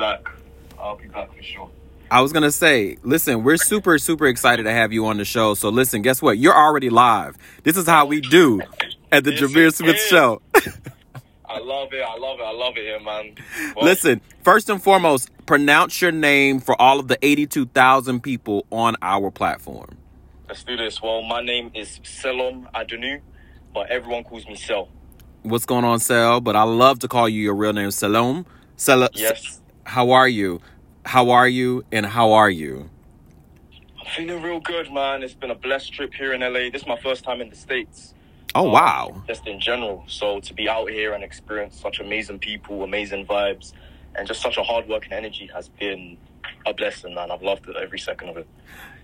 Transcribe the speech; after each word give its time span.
back. 0.00 0.28
I'll 0.78 0.96
be 0.96 1.06
back 1.08 1.34
for 1.36 1.42
sure. 1.42 1.70
I 2.10 2.22
was 2.22 2.32
gonna 2.32 2.50
say, 2.50 2.96
listen, 3.04 3.44
we're 3.44 3.56
super, 3.56 3.96
super 3.98 4.26
excited 4.26 4.64
to 4.64 4.72
have 4.72 4.92
you 4.92 5.06
on 5.06 5.18
the 5.18 5.24
show. 5.24 5.54
So 5.54 5.68
listen, 5.68 6.02
guess 6.02 6.20
what? 6.20 6.38
You're 6.38 6.56
already 6.56 6.90
live. 6.90 7.36
This 7.62 7.76
is 7.76 7.86
how 7.86 8.06
we 8.06 8.20
do 8.20 8.60
at 9.12 9.22
the 9.22 9.32
Yes, 9.32 9.42
Jameer 9.42 9.72
Smith 9.72 9.94
is. 9.96 10.06
Show. 10.08 10.42
I 11.44 11.58
love 11.58 11.92
it. 11.92 12.02
I 12.02 12.16
love 12.16 12.38
it. 12.40 12.42
I 12.42 12.52
love 12.52 12.76
it 12.76 12.82
here, 12.82 13.00
man. 13.00 13.34
Listen, 13.80 14.20
first 14.42 14.68
and 14.70 14.82
foremost, 14.82 15.30
pronounce 15.46 16.00
your 16.00 16.12
name 16.12 16.60
for 16.60 16.80
all 16.80 16.98
of 17.00 17.08
the 17.08 17.18
82,000 17.24 18.20
people 18.22 18.66
on 18.70 18.96
our 19.02 19.30
platform. 19.30 19.96
Let's 20.48 20.64
do 20.64 20.76
this. 20.76 21.00
Well, 21.02 21.22
my 21.22 21.42
name 21.42 21.70
is 21.74 22.00
Selorm 22.04 22.70
Adonu, 22.72 23.20
but 23.74 23.90
everyone 23.90 24.24
calls 24.24 24.46
me 24.46 24.54
Sel. 24.56 24.88
What's 25.42 25.66
going 25.66 25.84
on, 25.84 26.00
Sel? 26.00 26.40
But 26.40 26.54
I 26.56 26.62
love 26.64 27.00
to 27.00 27.08
call 27.08 27.28
you 27.28 27.40
your 27.40 27.54
real 27.54 27.72
name, 27.72 27.88
Selorm. 27.90 28.46
Sel- 28.76 29.08
Yes. 29.14 29.59
How 29.84 30.10
are 30.10 30.28
you? 30.28 30.60
How 31.04 31.30
are 31.30 31.48
you? 31.48 31.84
And 31.90 32.06
how 32.06 32.32
are 32.32 32.50
you? 32.50 32.90
I'm 33.98 34.06
feeling 34.06 34.42
real 34.42 34.60
good, 34.60 34.92
man. 34.92 35.22
It's 35.22 35.34
been 35.34 35.50
a 35.50 35.54
blessed 35.54 35.92
trip 35.92 36.14
here 36.14 36.32
in 36.32 36.40
LA. 36.40 36.70
This 36.70 36.82
is 36.82 36.86
my 36.86 36.98
first 37.00 37.24
time 37.24 37.40
in 37.40 37.50
the 37.50 37.56
States. 37.56 38.14
Oh, 38.54 38.66
um, 38.66 38.72
wow. 38.72 39.22
Just 39.26 39.46
in 39.46 39.60
general. 39.60 40.04
So 40.06 40.40
to 40.40 40.54
be 40.54 40.68
out 40.68 40.90
here 40.90 41.12
and 41.14 41.24
experience 41.24 41.80
such 41.80 42.00
amazing 42.00 42.38
people, 42.38 42.82
amazing 42.82 43.26
vibes, 43.26 43.72
and 44.16 44.26
just 44.26 44.40
such 44.42 44.58
a 44.58 44.62
hard 44.62 44.88
work 44.88 45.04
and 45.04 45.12
energy 45.12 45.48
has 45.54 45.68
been 45.68 46.16
a 46.66 46.74
blessing, 46.74 47.14
man. 47.14 47.30
I've 47.30 47.42
loved 47.42 47.68
it 47.68 47.76
every 47.76 47.98
second 47.98 48.30
of 48.30 48.36
it. 48.36 48.46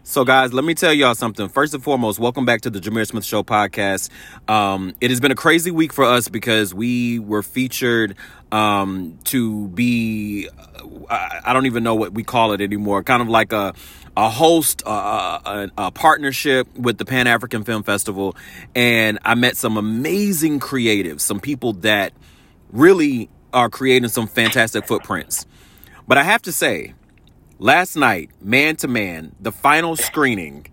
So, 0.08 0.24
guys, 0.24 0.52
let 0.52 0.64
me 0.64 0.74
tell 0.74 0.92
y'all 0.92 1.16
something. 1.16 1.48
First 1.48 1.74
and 1.74 1.82
foremost, 1.82 2.20
welcome 2.20 2.44
back 2.44 2.60
to 2.60 2.70
the 2.70 2.78
Jameer 2.78 3.06
Smith 3.08 3.24
Show 3.24 3.42
podcast. 3.42 4.08
Um, 4.48 4.94
it 5.00 5.10
has 5.10 5.18
been 5.18 5.32
a 5.32 5.36
crazy 5.36 5.72
week 5.72 5.92
for 5.92 6.04
us 6.04 6.28
because 6.28 6.72
we 6.72 7.18
were 7.18 7.42
featured 7.42 8.14
um, 8.52 9.18
to 9.24 9.66
be, 9.68 10.48
uh, 10.48 10.86
I 11.10 11.40
I 11.46 11.52
don't 11.52 11.66
even 11.66 11.82
know 11.82 11.96
what 11.96 12.12
we 12.12 12.22
call 12.22 12.52
it 12.52 12.60
anymore, 12.60 13.02
kind 13.02 13.20
of 13.20 13.28
like 13.28 13.52
a, 13.52 13.74
a 14.16 14.30
host, 14.30 14.84
uh, 14.86 15.40
a, 15.44 15.70
a 15.76 15.90
partnership 15.90 16.72
with 16.78 16.98
the 16.98 17.04
Pan 17.04 17.26
African 17.26 17.64
Film 17.64 17.82
Festival. 17.82 18.36
And 18.76 19.18
I 19.24 19.34
met 19.34 19.56
some 19.56 19.76
amazing 19.76 20.60
creatives, 20.60 21.22
some 21.22 21.40
people 21.40 21.72
that 21.72 22.12
really 22.70 23.28
are 23.52 23.68
creating 23.68 24.08
some 24.08 24.28
fantastic 24.28 24.86
footprints. 24.86 25.46
But 26.06 26.16
I 26.16 26.22
have 26.22 26.42
to 26.42 26.52
say, 26.52 26.94
last 27.58 27.96
night, 27.96 28.30
man 28.40 28.76
to 28.76 28.88
man, 28.88 29.34
the 29.40 29.52
final 29.52 29.96
screening. 29.96 30.66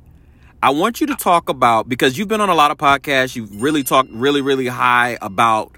I 0.61 0.69
want 0.69 1.01
you 1.01 1.07
to 1.07 1.15
talk 1.15 1.49
about 1.49 1.89
because 1.89 2.17
you've 2.17 2.29
been 2.29 2.41
on 2.41 2.49
a 2.49 2.55
lot 2.55 2.71
of 2.71 2.77
podcasts. 2.77 3.35
You've 3.35 3.61
really 3.61 3.83
talked 3.83 4.09
really, 4.11 4.41
really 4.41 4.67
high 4.67 5.17
about 5.21 5.75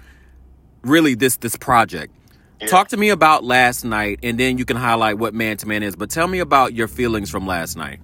really 0.82 1.14
this 1.14 1.36
this 1.38 1.56
project. 1.56 2.12
Yeah. 2.60 2.68
Talk 2.68 2.88
to 2.88 2.96
me 2.96 3.10
about 3.10 3.44
last 3.44 3.84
night, 3.84 4.20
and 4.22 4.38
then 4.38 4.58
you 4.58 4.64
can 4.64 4.76
highlight 4.76 5.18
what 5.18 5.34
man 5.34 5.56
to 5.58 5.68
man 5.68 5.82
is. 5.82 5.96
But 5.96 6.08
tell 6.10 6.28
me 6.28 6.38
about 6.38 6.72
your 6.72 6.88
feelings 6.88 7.30
from 7.30 7.46
last 7.46 7.76
night. 7.76 8.00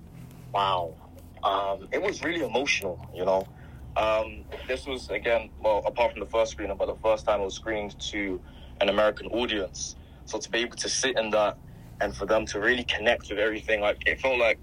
Wow. 0.53 0.95
Um, 1.43 1.89
it 1.91 2.03
was 2.03 2.23
really 2.23 2.45
emotional, 2.45 3.09
you 3.15 3.25
know. 3.25 3.49
Um, 3.97 4.45
this 4.69 4.87
was, 4.87 5.09
again, 5.11 5.51
well, 5.61 5.83
apart 5.87 6.13
from 6.13 6.21
the 6.21 6.27
first 6.27 6.53
screening, 6.53 6.77
but 6.77 6.87
the 6.87 6.97
first 7.03 7.27
time 7.27 7.41
it 7.41 7.45
was 7.45 7.55
screened 7.55 7.99
to 8.11 8.41
an 8.81 8.89
American 8.89 9.27
audience. 9.29 9.97
So 10.25 10.39
to 10.39 10.51
be 10.51 10.59
able 10.59 10.77
to 10.77 10.89
sit 10.89 11.19
in 11.19 11.31
that 11.31 11.59
and 12.03 12.15
for 12.17 12.27
them 12.27 12.45
to 12.47 12.59
really 12.59 12.83
connect 12.83 13.31
with 13.31 13.39
everything, 13.39 13.81
like, 13.81 14.03
it 14.07 14.21
felt 14.21 14.39
like 14.39 14.59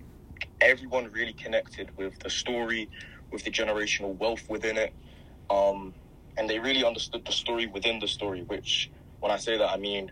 everyone 0.60 1.10
really 1.12 1.32
connected 1.32 1.90
with 1.98 2.20
the 2.20 2.30
story, 2.30 2.90
with 3.32 3.46
the 3.46 3.50
generational 3.50 4.18
wealth 4.18 4.44
within 4.50 4.78
it. 4.78 4.94
Um, 5.50 5.94
and 6.38 6.50
they 6.50 6.60
really 6.60 6.84
understood 6.84 7.26
the 7.26 7.32
story 7.32 7.66
within 7.66 8.00
the 8.00 8.10
story, 8.10 8.44
which, 8.44 8.92
when 9.22 9.32
I 9.32 9.38
say 9.38 9.58
that, 9.58 9.70
I 9.70 9.78
mean 9.78 10.12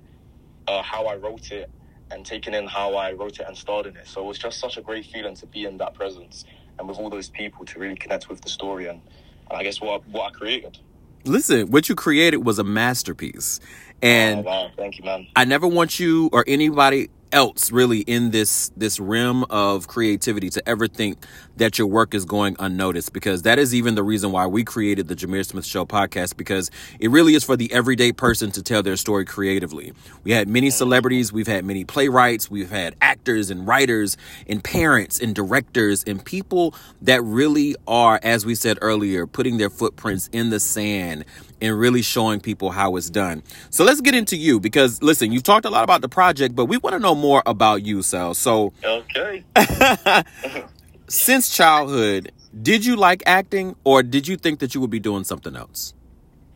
uh, 0.70 0.82
how 0.82 1.06
I 1.06 1.18
wrote 1.18 1.52
it 1.52 1.70
and 2.12 2.26
taking 2.26 2.54
in 2.54 2.66
how 2.66 2.96
I 2.96 3.12
wrote 3.12 3.40
it 3.42 3.46
and 3.46 3.58
starred 3.58 3.88
in 3.88 3.98
it. 3.98 4.08
So 4.08 4.22
it 4.22 4.26
was 4.26 4.40
just 4.40 4.60
such 4.60 4.78
a 4.78 4.82
great 4.82 5.06
feeling 5.06 5.36
to 5.36 5.46
be 5.46 5.66
in 5.66 5.78
that 5.80 5.94
presence 5.96 6.46
and 6.80 6.88
with 6.88 6.98
all 6.98 7.10
those 7.10 7.30
people 7.30 7.66
to 7.66 7.80
really 7.80 7.98
connect 7.98 8.30
with 8.30 8.40
the 8.40 8.50
story 8.50 8.88
and, 8.88 9.02
and 9.50 9.60
I 9.60 9.64
guess 9.64 9.82
what 9.82 10.08
what 10.08 10.28
I 10.28 10.32
created. 10.32 10.78
Listen, 11.26 11.72
what 11.72 11.90
you 11.90 11.96
created 11.96 12.38
was 12.38 12.58
a 12.58 12.64
masterpiece, 12.64 13.60
and 14.02 14.40
oh, 14.40 14.44
wow, 14.44 14.72
thank 14.78 14.98
you, 14.98 15.04
man. 15.04 15.28
I 15.36 15.44
never 15.44 15.68
want 15.68 16.00
you 16.00 16.30
or 16.32 16.46
anybody 16.48 17.10
else 17.32 17.72
really 17.72 18.00
in 18.02 18.32
this 18.32 18.72
this 18.78 19.00
realm 19.00 19.44
of 19.50 19.88
creativity 19.88 20.50
to 20.50 20.68
ever 20.68 20.88
think 20.88 21.26
that 21.58 21.78
your 21.78 21.88
work 21.88 22.14
is 22.14 22.26
going 22.26 22.56
unnoticed 22.60 23.14
because 23.14 23.42
that 23.44 23.60
is 23.60 23.74
even 23.76 23.96
the 23.96 24.04
reason 24.04 24.32
why 24.32 24.48
we 24.48 24.64
created 24.64 25.08
the 25.08 25.16
Jameer 25.16 25.46
Smith 25.46 25.66
Show 25.66 25.86
podcast 25.86 26.38
because 26.38 26.72
it 27.00 27.10
really 27.12 27.36
is 27.36 27.44
for 27.44 27.56
the 27.58 27.72
everyday 27.74 28.12
person 28.12 28.52
to 28.52 28.64
tell 28.64 28.82
their 28.84 28.96
story 28.96 29.26
creatively. 29.26 29.94
We 30.24 30.32
had 30.32 30.48
many 30.48 30.70
celebrities, 30.70 31.34
we've 31.34 31.48
had 31.48 31.66
many 31.66 31.84
playwrights, 31.84 32.50
we've 32.50 32.70
had 32.70 32.96
actors 33.02 33.50
and 33.50 33.68
writers 33.68 34.18
and 34.48 34.64
parents 34.64 35.20
and 35.20 35.36
directors 35.36 36.04
and 36.06 36.24
people 36.24 36.74
that 37.02 37.24
really 37.24 37.76
are 37.88 38.20
as 38.24 38.46
we 38.46 38.56
said 38.56 38.78
earlier 38.82 39.28
putting 39.28 39.58
their 39.58 39.70
footprints 39.70 40.30
in 40.32 40.50
the 40.50 40.60
sand 40.60 41.26
and 41.62 41.78
really 41.80 42.02
showing 42.02 42.40
people 42.40 42.72
how 42.72 42.96
it's 42.96 43.10
done. 43.10 43.42
So 43.70 43.84
let's 43.84 44.02
get 44.02 44.16
into 44.16 44.38
you 44.38 44.60
because 44.60 45.02
listen, 45.02 45.32
you've 45.32 45.44
talked 45.44 45.66
a 45.66 45.70
lot 45.70 45.84
about 45.84 46.02
the 46.02 46.10
project, 46.10 46.56
but 46.56 46.66
we 46.66 46.78
want 46.78 46.94
to 46.94 47.00
know 47.00 47.16
more 47.16 47.42
about 47.46 47.84
you, 47.84 48.04
Sal. 48.04 48.34
So 48.34 48.74
Okay. 48.84 49.44
since 51.08 51.50
childhood, 51.50 52.32
did 52.62 52.86
you 52.86 52.96
like 52.96 53.24
acting 53.26 53.76
or 53.84 54.04
did 54.04 54.28
you 54.28 54.38
think 54.38 54.60
that 54.60 54.76
you 54.76 54.82
would 54.82 54.90
be 54.90 55.00
doing 55.00 55.24
something 55.24 55.56
else? 55.56 55.94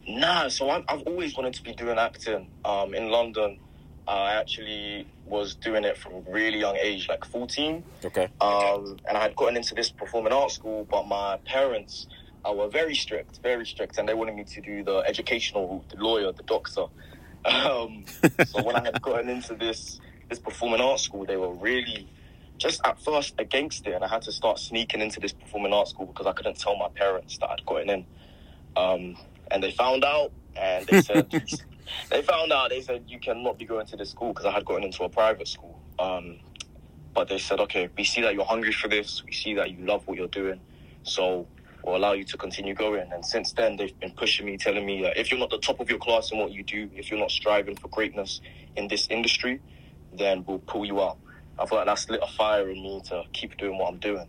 Nah, 0.08 0.50
so 0.50 0.70
I'm, 0.70 0.84
I've 0.88 1.04
always 1.04 1.36
wanted 1.36 1.54
to 1.56 1.64
be 1.64 1.74
doing 1.74 1.98
acting. 1.98 2.50
Um, 2.66 2.94
in 2.94 3.10
London, 3.10 3.60
I 4.08 4.34
actually 4.34 5.08
was 5.26 5.56
doing 5.56 5.84
it 5.84 5.98
from 5.98 6.14
a 6.16 6.20
really 6.32 6.60
young 6.60 6.76
age, 6.76 7.08
like 7.08 7.24
14. 7.24 7.84
Okay. 8.04 8.28
Um, 8.42 8.98
and 9.08 9.18
I 9.18 9.22
had 9.22 9.36
gotten 9.36 9.56
into 9.56 9.74
this 9.76 9.90
performing 9.90 10.34
arts 10.34 10.56
school, 10.56 10.86
but 10.90 11.08
my 11.08 11.38
parents 11.46 12.08
uh, 12.44 12.52
were 12.52 12.68
very 12.68 12.96
strict, 12.96 13.40
very 13.42 13.66
strict, 13.66 13.98
and 13.98 14.10
they 14.10 14.14
wanted 14.14 14.36
me 14.36 14.44
to 14.44 14.62
do 14.62 14.84
the 14.84 14.98
educational 14.98 15.68
route, 15.68 15.90
the 15.90 16.04
lawyer, 16.04 16.32
the 16.32 16.44
doctor. 16.44 16.86
Um, 17.46 18.06
so 18.46 18.62
when 18.64 18.76
I 18.76 18.84
had 18.84 19.02
gotten 19.02 19.30
into 19.30 19.56
this 19.56 20.00
this 20.30 20.40
performing 20.40 20.82
arts 20.82 21.04
school, 21.04 21.26
they 21.26 21.38
were 21.38 21.54
really 21.54 22.08
just 22.62 22.80
at 22.86 23.02
first 23.04 23.34
against 23.40 23.88
it, 23.88 23.94
and 23.94 24.04
I 24.04 24.08
had 24.08 24.22
to 24.24 24.32
start 24.32 24.60
sneaking 24.60 25.02
into 25.02 25.20
this 25.20 25.34
performing 25.34 25.74
arts 25.74 25.90
school 25.90 26.06
because 26.06 26.28
I 26.28 26.32
couldn't 26.34 26.60
tell 26.60 26.78
my 26.78 26.90
parents 26.90 27.40
that 27.40 27.50
I'd 27.50 27.66
gotten 27.66 27.90
in. 27.90 28.06
Um, 28.76 29.18
and 29.50 29.64
they 29.64 29.72
found 29.72 30.06
out, 30.06 30.32
and 30.56 30.86
they 30.86 31.02
said 31.02 31.32
they 32.12 32.22
found 32.22 32.54
out. 32.54 32.70
They 32.70 32.82
said 32.82 33.06
you 33.08 33.20
cannot 33.20 33.58
be 33.58 33.66
going 33.66 33.88
to 33.88 33.98
this 33.98 34.12
school 34.12 34.30
because 34.30 34.46
I 34.46 34.52
had 34.52 34.64
gotten 34.64 34.84
into 34.84 35.04
a 35.04 35.10
private 35.10 35.48
school. 35.48 35.82
Um, 35.98 36.40
but 37.14 37.28
they 37.28 37.40
said, 37.40 37.60
okay, 37.62 37.90
we 37.98 38.04
see 38.04 38.22
that 38.22 38.36
you're 38.36 38.46
hungry 38.46 38.72
for 38.72 38.88
this. 38.88 39.24
We 39.26 39.34
see 39.34 39.56
that 39.56 39.72
you 39.72 39.84
love 39.84 40.08
what 40.08 40.18
you're 40.18 40.28
doing, 40.28 40.62
so 41.02 41.48
we'll 41.84 41.98
allow 41.98 42.14
you 42.14 42.24
to 42.26 42.38
continue 42.38 42.76
going. 42.76 43.12
And 43.12 43.26
since 43.26 43.54
then, 43.54 43.76
they've 43.76 44.00
been 44.00 44.12
pushing 44.12 44.46
me, 44.46 44.58
telling 44.58 44.86
me 44.86 45.04
uh, 45.04 45.14
if 45.16 45.32
you're 45.32 45.40
not 45.40 45.50
the 45.50 45.58
top 45.58 45.80
of 45.80 45.90
your 45.90 46.00
class 46.00 46.32
in 46.32 46.38
what 46.38 46.52
you 46.52 46.62
do, 46.62 46.92
if 46.96 47.10
you're 47.10 47.20
not 47.20 47.32
striving 47.32 47.76
for 47.76 47.88
greatness 47.88 48.40
in 48.76 48.88
this 48.88 49.08
industry, 49.10 49.60
then 50.14 50.46
we'll 50.46 50.60
pull 50.60 50.86
you 50.86 51.02
out. 51.02 51.18
I 51.62 51.66
feel 51.66 51.78
like 51.78 51.88
that's 51.88 52.10
lit 52.10 52.22
a 52.24 52.28
fire 52.28 52.70
in 52.70 52.82
me 52.82 53.02
to 53.06 53.24
keep 53.34 53.58
doing 53.58 53.78
what 53.78 53.90
I'm 53.94 54.00
doing. 54.00 54.28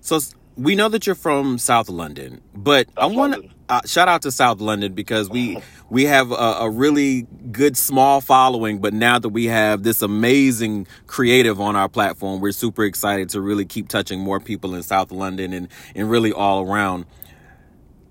So 0.00 0.18
we 0.56 0.74
know 0.74 0.88
that 0.88 1.06
you're 1.06 1.14
from 1.14 1.58
South 1.58 1.88
London, 1.88 2.40
but 2.54 2.88
I 2.96 3.06
want 3.06 3.34
to 3.34 3.48
uh, 3.68 3.80
shout 3.86 4.08
out 4.08 4.22
to 4.22 4.32
South 4.32 4.60
London 4.60 4.94
because 4.94 5.30
we 5.30 5.58
we 5.90 6.04
have 6.04 6.32
a, 6.32 6.34
a 6.34 6.70
really 6.70 7.26
good 7.52 7.76
small 7.76 8.20
following. 8.20 8.78
But 8.78 8.94
now 8.94 9.18
that 9.18 9.28
we 9.28 9.46
have 9.46 9.82
this 9.82 10.02
amazing 10.02 10.86
creative 11.06 11.60
on 11.60 11.76
our 11.76 11.88
platform, 11.88 12.40
we're 12.40 12.52
super 12.52 12.84
excited 12.84 13.28
to 13.30 13.40
really 13.40 13.64
keep 13.64 13.88
touching 13.88 14.20
more 14.20 14.40
people 14.40 14.74
in 14.74 14.82
South 14.82 15.12
London 15.12 15.52
and 15.52 15.68
and 15.94 16.10
really 16.10 16.32
all 16.32 16.66
around. 16.70 17.04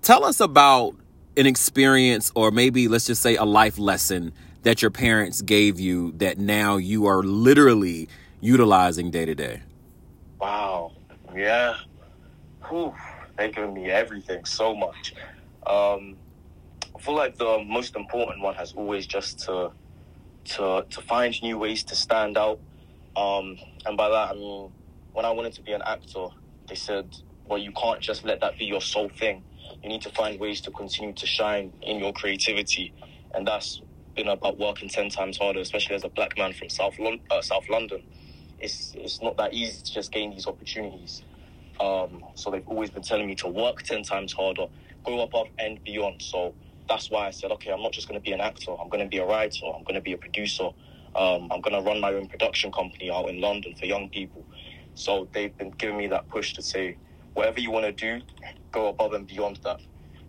Tell 0.02 0.24
us 0.24 0.40
about 0.40 0.94
an 1.36 1.46
experience, 1.46 2.32
or 2.34 2.50
maybe 2.50 2.88
let's 2.88 3.06
just 3.06 3.20
say 3.20 3.36
a 3.36 3.44
life 3.44 3.78
lesson 3.78 4.32
that 4.62 4.82
your 4.82 4.90
parents 4.90 5.42
gave 5.42 5.80
you 5.80 6.12
that 6.12 6.38
now 6.38 6.76
you 6.76 7.06
are 7.06 7.22
literally 7.22 8.08
utilizing 8.40 9.10
day 9.10 9.24
to 9.24 9.34
day. 9.34 9.62
Wow. 10.40 10.92
Yeah. 11.34 11.76
Whew. 12.68 12.94
They've 13.36 13.54
given 13.54 13.74
me 13.74 13.90
everything 13.90 14.44
so 14.44 14.74
much. 14.74 15.14
Um, 15.66 16.16
I 16.94 16.98
feel 17.00 17.14
like 17.14 17.36
the 17.36 17.64
most 17.66 17.96
important 17.96 18.42
one 18.42 18.54
has 18.54 18.72
always 18.72 19.06
just 19.06 19.40
to 19.40 19.72
to 20.44 20.84
to 20.88 21.00
find 21.02 21.40
new 21.42 21.58
ways 21.58 21.84
to 21.84 21.94
stand 21.94 22.36
out. 22.36 22.60
Um, 23.16 23.56
and 23.86 23.96
by 23.96 24.08
that 24.08 24.30
I 24.30 24.34
mean 24.34 24.72
when 25.12 25.24
I 25.24 25.30
wanted 25.30 25.52
to 25.54 25.62
be 25.62 25.72
an 25.72 25.82
actor, 25.84 26.28
they 26.68 26.74
said, 26.74 27.14
well, 27.46 27.58
you 27.58 27.72
can't 27.72 28.00
just 28.00 28.24
let 28.24 28.40
that 28.40 28.58
be 28.58 28.64
your 28.64 28.80
sole 28.80 29.08
thing. 29.08 29.42
You 29.82 29.88
need 29.88 30.02
to 30.02 30.10
find 30.10 30.38
ways 30.38 30.60
to 30.62 30.70
continue 30.70 31.12
to 31.14 31.26
shine 31.26 31.72
in 31.82 31.98
your 31.98 32.12
creativity, 32.12 32.92
and 33.34 33.46
that's 33.46 33.82
been 34.14 34.28
about 34.28 34.58
working 34.58 34.88
ten 34.88 35.08
times 35.10 35.38
harder, 35.38 35.60
especially 35.60 35.96
as 35.96 36.04
a 36.04 36.08
black 36.08 36.36
man 36.36 36.52
from 36.52 36.68
South 36.68 36.98
Lon- 36.98 37.20
uh, 37.30 37.40
South 37.40 37.68
London. 37.68 38.02
It's 38.60 38.92
it's 38.96 39.22
not 39.22 39.36
that 39.38 39.54
easy 39.54 39.82
to 39.82 39.92
just 39.92 40.12
gain 40.12 40.30
these 40.30 40.46
opportunities. 40.46 41.22
Um, 41.80 42.24
so 42.34 42.50
they've 42.50 42.66
always 42.68 42.90
been 42.90 43.02
telling 43.02 43.26
me 43.26 43.34
to 43.36 43.48
work 43.48 43.82
10 43.82 44.02
times 44.02 44.34
harder, 44.34 44.66
go 45.04 45.20
above 45.22 45.46
and 45.58 45.82
beyond. 45.82 46.20
So 46.20 46.54
that's 46.88 47.10
why 47.10 47.26
I 47.26 47.30
said, 47.30 47.50
okay, 47.52 47.70
I'm 47.72 47.82
not 47.82 47.92
just 47.92 48.06
going 48.06 48.20
to 48.20 48.22
be 48.22 48.32
an 48.32 48.40
actor. 48.40 48.72
I'm 48.72 48.90
going 48.90 49.02
to 49.02 49.08
be 49.08 49.16
a 49.16 49.24
writer. 49.24 49.64
I'm 49.74 49.82
going 49.84 49.94
to 49.94 50.02
be 50.02 50.12
a 50.12 50.18
producer. 50.18 50.70
Um, 51.16 51.48
I'm 51.50 51.60
gonna 51.60 51.80
run 51.80 52.00
my 52.00 52.14
own 52.14 52.28
production 52.28 52.70
company 52.70 53.10
out 53.10 53.28
in 53.28 53.40
London 53.40 53.74
for 53.74 53.86
young 53.86 54.08
people. 54.08 54.44
So 54.94 55.28
they've 55.32 55.56
been 55.56 55.70
giving 55.70 55.96
me 55.96 56.06
that 56.08 56.28
push 56.28 56.52
to 56.54 56.62
say, 56.62 56.96
whatever 57.34 57.60
you 57.60 57.70
want 57.70 57.86
to 57.86 57.92
do, 57.92 58.24
go 58.70 58.88
above 58.88 59.14
and 59.14 59.26
beyond 59.26 59.58
that. 59.64 59.80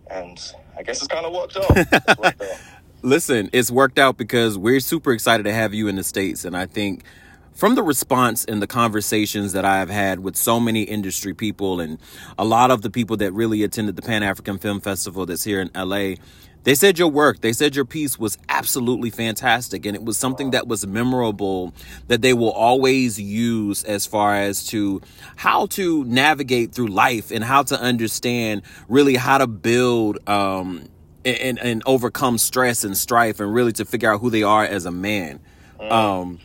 And 0.09 0.39
I 0.77 0.83
guess 0.83 0.99
it's 0.99 1.07
kind 1.07 1.25
of. 1.25 1.33
Worked 1.33 1.57
out. 1.57 2.57
Listen, 3.03 3.49
it's 3.51 3.71
worked 3.71 3.97
out 3.97 4.17
because 4.17 4.57
we're 4.57 4.79
super 4.79 5.11
excited 5.11 5.43
to 5.43 5.53
have 5.53 5.73
you 5.73 5.87
in 5.87 5.95
the 5.95 6.03
States. 6.03 6.45
And 6.45 6.55
I 6.55 6.67
think 6.67 7.03
from 7.53 7.75
the 7.75 7.83
response 7.83 8.45
and 8.45 8.61
the 8.61 8.67
conversations 8.67 9.53
that 9.53 9.65
I 9.65 9.79
have 9.79 9.89
had 9.89 10.21
with 10.21 10.35
so 10.35 10.59
many 10.59 10.83
industry 10.83 11.33
people 11.33 11.79
and 11.79 11.99
a 12.37 12.45
lot 12.45 12.71
of 12.71 12.81
the 12.81 12.89
people 12.89 13.17
that 13.17 13.33
really 13.33 13.63
attended 13.63 13.95
the 13.95 14.01
Pan 14.01 14.23
African 14.23 14.57
Film 14.57 14.79
Festival 14.79 15.25
that's 15.25 15.43
here 15.43 15.61
in 15.61 15.69
LA, 15.75 16.15
they 16.63 16.75
said 16.75 16.99
your 16.99 17.07
work, 17.07 17.41
they 17.41 17.53
said 17.53 17.75
your 17.75 17.85
piece 17.85 18.19
was 18.19 18.37
absolutely 18.47 19.09
fantastic. 19.09 19.85
And 19.85 19.95
it 19.95 20.03
was 20.03 20.17
something 20.17 20.51
that 20.51 20.67
was 20.67 20.85
memorable 20.85 21.73
that 22.07 22.21
they 22.21 22.33
will 22.33 22.51
always 22.51 23.19
use 23.19 23.83
as 23.83 24.05
far 24.05 24.35
as 24.35 24.65
to 24.67 25.01
how 25.35 25.65
to 25.67 26.03
navigate 26.05 26.71
through 26.73 26.87
life 26.87 27.31
and 27.31 27.43
how 27.43 27.63
to 27.63 27.79
understand 27.79 28.61
really 28.87 29.15
how 29.15 29.39
to 29.39 29.47
build, 29.47 30.17
um, 30.29 30.87
and, 31.25 31.59
and 31.59 31.83
overcome 31.85 32.37
stress 32.37 32.83
and 32.83 32.97
strife 32.97 33.39
and 33.39 33.53
really 33.53 33.73
to 33.73 33.85
figure 33.85 34.11
out 34.11 34.21
who 34.21 34.29
they 34.29 34.43
are 34.43 34.63
as 34.63 34.85
a 34.85 34.91
man. 34.91 35.39
Um, 35.79 36.39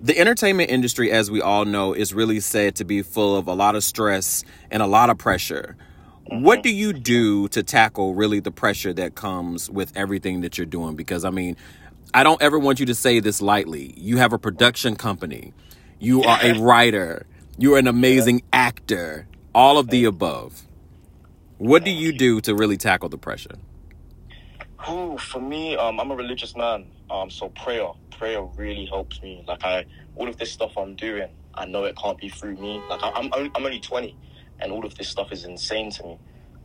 the 0.00 0.18
entertainment 0.18 0.70
industry, 0.70 1.10
as 1.10 1.30
we 1.30 1.40
all 1.40 1.64
know, 1.64 1.92
is 1.92 2.12
really 2.12 2.40
said 2.40 2.76
to 2.76 2.84
be 2.84 3.02
full 3.02 3.36
of 3.36 3.46
a 3.46 3.54
lot 3.54 3.74
of 3.74 3.82
stress 3.82 4.44
and 4.70 4.82
a 4.82 4.86
lot 4.86 5.10
of 5.10 5.18
pressure. 5.18 5.76
What 6.28 6.56
mm-hmm. 6.56 6.62
do 6.62 6.74
you 6.74 6.92
do 6.92 7.48
to 7.48 7.62
tackle 7.62 8.14
really 8.14 8.40
the 8.40 8.50
pressure 8.50 8.92
that 8.94 9.14
comes 9.14 9.70
with 9.70 9.96
everything 9.96 10.40
that 10.42 10.58
you're 10.58 10.66
doing? 10.66 10.96
Because 10.96 11.24
I 11.24 11.30
mean, 11.30 11.56
I 12.12 12.22
don't 12.22 12.40
ever 12.42 12.58
want 12.58 12.80
you 12.80 12.86
to 12.86 12.94
say 12.94 13.20
this 13.20 13.40
lightly. 13.40 13.94
You 13.96 14.18
have 14.18 14.32
a 14.32 14.38
production 14.38 14.96
company, 14.96 15.54
you 15.98 16.22
are 16.24 16.38
a 16.42 16.58
writer, 16.58 17.26
you're 17.56 17.78
an 17.78 17.86
amazing 17.86 18.42
actor, 18.52 19.26
all 19.54 19.78
of 19.78 19.88
the 19.88 20.02
mm-hmm. 20.02 20.08
above. 20.08 20.62
What 21.58 21.84
do 21.84 21.90
you 21.90 22.10
mm-hmm. 22.10 22.18
do 22.18 22.40
to 22.42 22.54
really 22.54 22.76
tackle 22.76 23.08
the 23.08 23.18
pressure? 23.18 23.56
Ooh, 24.90 25.16
for 25.16 25.40
me, 25.40 25.76
um, 25.76 25.98
I'm 25.98 26.10
a 26.10 26.16
religious 26.16 26.54
man. 26.54 26.86
Um, 27.10 27.30
so 27.30 27.50
prayer, 27.50 27.88
prayer 28.10 28.42
really 28.42 28.86
helps 28.86 29.22
me. 29.22 29.44
Like 29.46 29.64
I, 29.64 29.86
all 30.16 30.28
of 30.28 30.38
this 30.38 30.52
stuff 30.52 30.72
I'm 30.76 30.96
doing, 30.96 31.30
I 31.54 31.66
know 31.66 31.84
it 31.84 31.96
can't 31.96 32.18
be 32.18 32.28
through 32.28 32.56
me. 32.56 32.82
Like 32.90 33.02
I, 33.02 33.10
I'm, 33.10 33.30
I'm 33.34 33.50
only 33.66 33.80
20, 33.80 34.16
and 34.60 34.72
all 34.72 34.84
of 34.86 34.94
this 34.96 35.08
stuff 35.08 35.32
is 35.32 35.44
insane 35.44 35.90
to 35.92 36.04
me. 36.04 36.18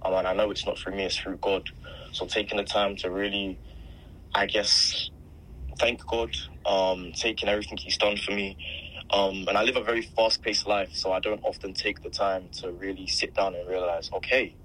Um, 0.03 0.13
and 0.15 0.27
I 0.27 0.33
know 0.33 0.51
it's 0.51 0.65
not 0.65 0.79
through 0.79 0.95
me; 0.95 1.03
it's 1.03 1.17
through 1.17 1.37
God. 1.37 1.69
So 2.11 2.25
taking 2.25 2.57
the 2.57 2.63
time 2.63 2.95
to 2.97 3.11
really, 3.11 3.59
I 4.35 4.47
guess, 4.47 5.11
thank 5.79 6.05
God, 6.07 6.31
um, 6.65 7.13
taking 7.15 7.49
everything 7.49 7.77
He's 7.77 7.97
done 7.97 8.17
for 8.17 8.31
me. 8.31 8.57
Um, 9.11 9.45
and 9.47 9.57
I 9.57 9.63
live 9.63 9.77
a 9.77 9.83
very 9.83 10.01
fast-paced 10.03 10.67
life, 10.67 10.91
so 10.93 11.11
I 11.13 11.19
don't 11.21 11.41
often 11.43 11.73
take 11.73 12.03
the 12.03 12.09
time 12.09 12.49
to 12.61 12.71
really 12.71 13.07
sit 13.07 13.35
down 13.35 13.55
and 13.55 13.67
realize, 13.69 14.09
okay, 14.13 14.55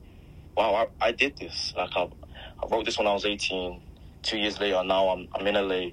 wow, 0.57 0.89
I, 1.01 1.09
I 1.09 1.13
did 1.13 1.39
this. 1.39 1.75
Like 1.77 1.91
I, 1.97 2.03
I 2.05 2.67
wrote 2.71 2.87
this 2.87 2.99
when 2.99 3.07
I 3.09 3.15
was 3.15 3.27
18. 3.27 3.83
Two 4.27 4.39
years 4.39 4.59
later, 4.59 4.83
now 4.83 5.11
I'm 5.11 5.29
I'm 5.33 5.47
in 5.47 5.55
LA. 5.55 5.91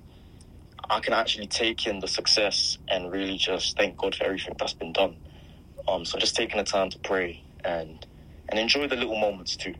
I 0.89 0.99
can 1.01 1.13
actually 1.13 1.45
take 1.45 1.85
in 1.85 1.99
the 1.99 2.07
success 2.07 2.79
and 2.87 3.11
really 3.11 3.37
just 3.37 3.77
thank 3.77 3.95
God 3.95 4.15
for 4.15 4.23
everything 4.23 4.55
that's 4.57 4.73
been 4.73 4.91
done. 4.91 5.17
Um, 5.87 6.03
so 6.03 6.17
just 6.17 6.35
taking 6.35 6.57
the 6.57 6.63
time 6.63 6.89
to 6.89 6.97
pray 6.97 7.43
and 7.63 8.03
and 8.49 8.59
enjoy 8.59 8.87
the 8.87 8.95
little 8.95 9.19
moments 9.19 9.55
too. 9.55 9.75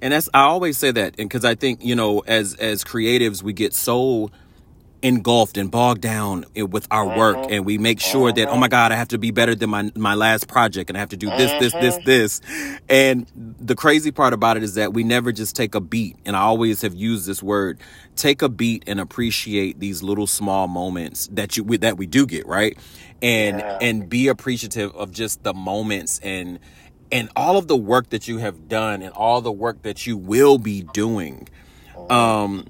And 0.00 0.12
that's 0.12 0.28
I 0.32 0.42
always 0.42 0.78
say 0.78 0.92
that, 0.92 1.16
and 1.18 1.28
because 1.28 1.44
I 1.44 1.56
think 1.56 1.84
you 1.84 1.96
know, 1.96 2.20
as 2.28 2.54
as 2.54 2.84
creatives, 2.84 3.42
we 3.42 3.52
get 3.52 3.74
so 3.74 4.30
engulfed 5.02 5.56
and 5.56 5.70
bogged 5.70 6.00
down 6.00 6.44
with 6.54 6.86
our 6.90 7.06
mm-hmm. 7.06 7.18
work, 7.18 7.46
and 7.50 7.64
we 7.64 7.78
make 7.78 8.00
sure 8.00 8.32
that 8.32 8.48
oh 8.48 8.56
my 8.56 8.66
mm-hmm. 8.66 8.70
God, 8.70 8.92
I 8.92 8.96
have 8.96 9.08
to 9.08 9.18
be 9.18 9.30
better 9.30 9.54
than 9.54 9.70
my 9.70 9.90
my 9.96 10.14
last 10.14 10.48
project, 10.48 10.90
and 10.90 10.96
I 10.96 11.00
have 11.00 11.10
to 11.10 11.16
do 11.16 11.28
this, 11.30 11.50
this, 11.60 11.72
this, 11.72 11.96
mm-hmm. 11.96 12.04
this. 12.04 12.40
And 12.88 13.26
the 13.34 13.74
crazy 13.74 14.10
part 14.10 14.32
about 14.32 14.56
it 14.56 14.62
is 14.62 14.74
that 14.74 14.92
we 14.92 15.04
never 15.04 15.32
just 15.32 15.56
take 15.56 15.74
a 15.74 15.80
beat, 15.80 16.16
and 16.24 16.36
I 16.36 16.40
always 16.40 16.82
have 16.82 16.94
used 16.94 17.26
this 17.26 17.42
word: 17.42 17.78
take 18.16 18.42
a 18.42 18.48
beat 18.48 18.84
and 18.86 19.00
appreciate 19.00 19.80
these 19.80 20.02
little 20.02 20.26
small 20.26 20.68
moments 20.68 21.28
that 21.32 21.56
you 21.56 21.64
that 21.78 21.96
we 21.96 22.06
do 22.06 22.26
get 22.26 22.46
right, 22.46 22.78
and 23.22 23.58
Yeah. 23.58 23.78
and 23.80 24.08
be 24.08 24.28
appreciative 24.28 24.94
of 24.94 25.12
just 25.12 25.42
the 25.42 25.54
moments 25.54 26.20
and 26.22 26.58
and 27.12 27.28
all 27.34 27.56
of 27.56 27.66
the 27.68 27.76
work 27.76 28.10
that 28.10 28.28
you 28.28 28.38
have 28.38 28.68
done 28.68 29.02
and 29.02 29.12
all 29.14 29.40
the 29.40 29.52
work 29.52 29.82
that 29.82 30.06
you 30.06 30.16
will 30.16 30.58
be 30.58 30.82
doing. 30.92 31.48
Um, 32.08 32.66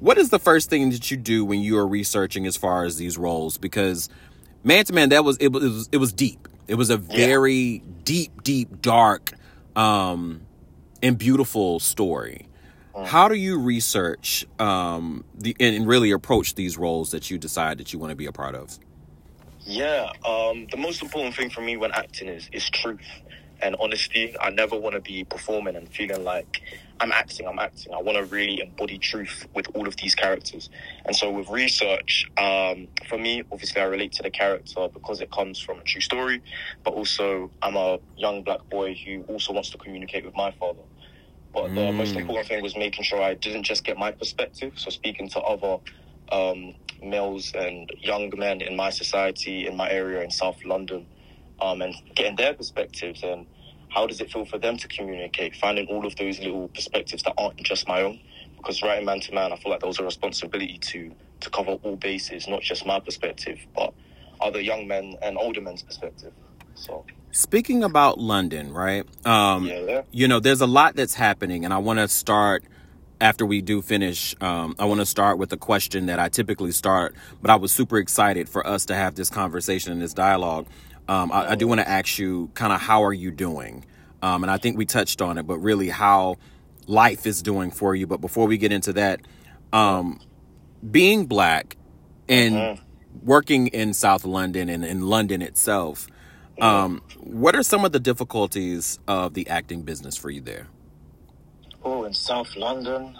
what 0.00 0.18
is 0.18 0.30
the 0.30 0.38
first 0.38 0.70
thing 0.70 0.90
that 0.90 1.10
you 1.10 1.16
do 1.16 1.44
when 1.44 1.60
you 1.60 1.78
are 1.78 1.86
researching 1.86 2.46
as 2.46 2.56
far 2.56 2.84
as 2.84 2.96
these 2.96 3.16
roles? 3.16 3.58
Because 3.58 4.08
man 4.64 4.84
to 4.86 4.92
man, 4.92 5.10
that 5.10 5.24
was 5.24 5.36
it 5.36 5.48
was 5.52 5.88
it 5.92 5.98
was 5.98 6.12
deep. 6.12 6.48
It 6.66 6.74
was 6.74 6.90
a 6.90 6.96
very 6.96 7.82
deep, 8.04 8.42
deep, 8.42 8.80
dark, 8.80 9.32
um, 9.76 10.42
and 11.02 11.18
beautiful 11.18 11.80
story. 11.80 12.46
How 13.04 13.28
do 13.28 13.34
you 13.34 13.58
research 13.58 14.44
um, 14.58 15.24
the 15.34 15.56
and 15.58 15.86
really 15.86 16.10
approach 16.10 16.54
these 16.54 16.76
roles 16.76 17.12
that 17.12 17.30
you 17.30 17.38
decide 17.38 17.78
that 17.78 17.92
you 17.92 17.98
want 17.98 18.10
to 18.10 18.16
be 18.16 18.26
a 18.26 18.32
part 18.32 18.54
of? 18.54 18.78
Yeah, 19.60 20.10
um, 20.24 20.66
the 20.70 20.76
most 20.76 21.02
important 21.02 21.34
thing 21.34 21.50
for 21.50 21.60
me 21.60 21.76
when 21.76 21.92
acting 21.92 22.28
is 22.28 22.48
is 22.52 22.68
truth 22.68 23.06
and 23.62 23.76
honesty. 23.80 24.34
I 24.40 24.50
never 24.50 24.76
want 24.76 24.96
to 24.96 25.00
be 25.00 25.24
performing 25.24 25.76
and 25.76 25.88
feeling 25.88 26.24
like 26.24 26.60
I'm 27.00 27.12
acting. 27.12 27.46
I'm 27.46 27.58
acting. 27.58 27.94
I 27.94 28.02
want 28.02 28.18
to 28.18 28.24
really 28.26 28.60
embody 28.60 28.98
truth 28.98 29.46
with 29.54 29.66
all 29.74 29.88
of 29.88 29.96
these 29.96 30.14
characters. 30.14 30.70
And 31.06 31.16
so 31.16 31.30
with 31.30 31.48
research, 31.48 32.26
um, 32.38 32.88
for 33.08 33.18
me, 33.18 33.42
obviously, 33.50 33.80
I 33.82 33.86
relate 33.86 34.12
to 34.12 34.22
the 34.22 34.30
character 34.30 34.88
because 34.92 35.20
it 35.22 35.32
comes 35.32 35.58
from 35.60 35.78
a 35.80 35.82
true 35.82 36.02
story. 36.02 36.42
But 36.84 36.94
also, 36.94 37.50
I'm 37.62 37.76
a 37.76 37.98
young 38.16 38.42
black 38.44 38.68
boy 38.70 38.96
who 39.04 39.22
also 39.22 39.54
wants 39.54 39.70
to 39.70 39.78
communicate 39.78 40.26
with 40.26 40.36
my 40.36 40.52
father. 40.52 40.82
But 41.54 41.74
the 41.74 41.92
most 41.92 42.16
important 42.16 42.48
thing 42.48 42.62
was 42.62 42.76
making 42.76 43.04
sure 43.04 43.22
I 43.22 43.34
didn't 43.34 43.64
just 43.64 43.84
get 43.84 43.96
my 43.96 44.12
perspective. 44.12 44.74
So 44.76 44.90
speaking 44.90 45.28
to 45.30 45.40
other 45.40 45.78
um, 46.32 46.74
males 47.02 47.52
and 47.54 47.90
young 48.02 48.32
men 48.36 48.60
in 48.60 48.76
my 48.76 48.90
society, 48.90 49.66
in 49.66 49.76
my 49.76 49.90
area 49.90 50.22
in 50.22 50.30
South 50.30 50.58
London, 50.64 51.06
um, 51.60 51.82
and 51.82 51.94
getting 52.14 52.36
their 52.36 52.54
perspectives 52.54 53.22
and 53.22 53.46
how 53.90 54.06
does 54.06 54.20
it 54.20 54.32
feel 54.32 54.44
for 54.44 54.58
them 54.58 54.76
to 54.78 54.88
communicate, 54.88 55.56
finding 55.56 55.86
all 55.88 56.06
of 56.06 56.16
those 56.16 56.38
little 56.38 56.68
perspectives 56.68 57.22
that 57.24 57.34
aren't 57.36 57.56
just 57.62 57.86
my 57.88 58.02
own. 58.02 58.20
Because 58.56 58.82
writing 58.82 59.06
man 59.06 59.20
to 59.20 59.32
man, 59.32 59.52
I 59.52 59.56
feel 59.56 59.72
like 59.72 59.80
there 59.80 59.88
was 59.88 59.98
a 59.98 60.04
responsibility 60.04 60.78
to 60.78 61.12
to 61.40 61.50
cover 61.50 61.72
all 61.82 61.96
bases, 61.96 62.46
not 62.46 62.60
just 62.60 62.84
my 62.84 63.00
perspective, 63.00 63.58
but 63.74 63.94
other 64.40 64.60
young 64.60 64.86
men 64.86 65.16
and 65.22 65.38
older 65.38 65.60
men's 65.60 65.82
perspective. 65.82 66.32
So 66.74 67.04
Speaking 67.32 67.84
about 67.84 68.18
London, 68.18 68.72
right? 68.72 69.06
Um, 69.24 69.66
Yeah, 69.66 69.80
yeah. 69.80 70.02
You 70.10 70.26
know, 70.28 70.40
there's 70.40 70.60
a 70.60 70.66
lot 70.66 70.96
that's 70.96 71.14
happening, 71.14 71.64
and 71.64 71.72
I 71.72 71.78
want 71.78 72.00
to 72.00 72.08
start 72.08 72.64
after 73.20 73.46
we 73.46 73.60
do 73.60 73.82
finish. 73.82 74.34
Um, 74.40 74.74
I 74.78 74.86
want 74.86 75.00
to 75.00 75.06
start 75.06 75.38
with 75.38 75.52
a 75.52 75.56
question 75.56 76.06
that 76.06 76.18
I 76.18 76.28
typically 76.28 76.72
start, 76.72 77.14
but 77.40 77.50
I 77.50 77.56
was 77.56 77.70
super 77.70 77.98
excited 77.98 78.48
for 78.48 78.66
us 78.66 78.86
to 78.86 78.94
have 78.94 79.14
this 79.14 79.30
conversation 79.30 79.92
and 79.92 80.02
this 80.02 80.14
dialogue. 80.14 80.66
Um, 81.10 81.32
I, 81.32 81.50
I 81.50 81.54
do 81.56 81.66
want 81.66 81.80
to 81.80 81.88
ask 81.88 82.20
you, 82.20 82.52
kind 82.54 82.72
of, 82.72 82.80
how 82.80 83.02
are 83.02 83.12
you 83.12 83.32
doing? 83.32 83.84
Um, 84.22 84.44
and 84.44 84.50
I 84.50 84.58
think 84.58 84.78
we 84.78 84.86
touched 84.86 85.20
on 85.20 85.38
it, 85.38 85.42
but 85.42 85.58
really, 85.58 85.88
how 85.88 86.36
life 86.86 87.26
is 87.26 87.42
doing 87.42 87.72
for 87.72 87.96
you. 87.96 88.06
But 88.06 88.20
before 88.20 88.46
we 88.46 88.58
get 88.58 88.70
into 88.70 88.92
that, 88.92 89.20
um, 89.72 90.20
being 90.88 91.26
black 91.26 91.76
and 92.28 92.80
working 93.24 93.66
in 93.66 93.92
South 93.92 94.24
London 94.24 94.68
and 94.68 94.84
in 94.84 95.00
London 95.00 95.42
itself, 95.42 96.06
um, 96.60 97.02
what 97.16 97.56
are 97.56 97.64
some 97.64 97.84
of 97.84 97.90
the 97.90 97.98
difficulties 97.98 99.00
of 99.08 99.34
the 99.34 99.48
acting 99.48 99.82
business 99.82 100.16
for 100.16 100.30
you 100.30 100.40
there? 100.40 100.68
Oh, 101.82 102.04
in 102.04 102.14
South 102.14 102.54
London, 102.54 103.18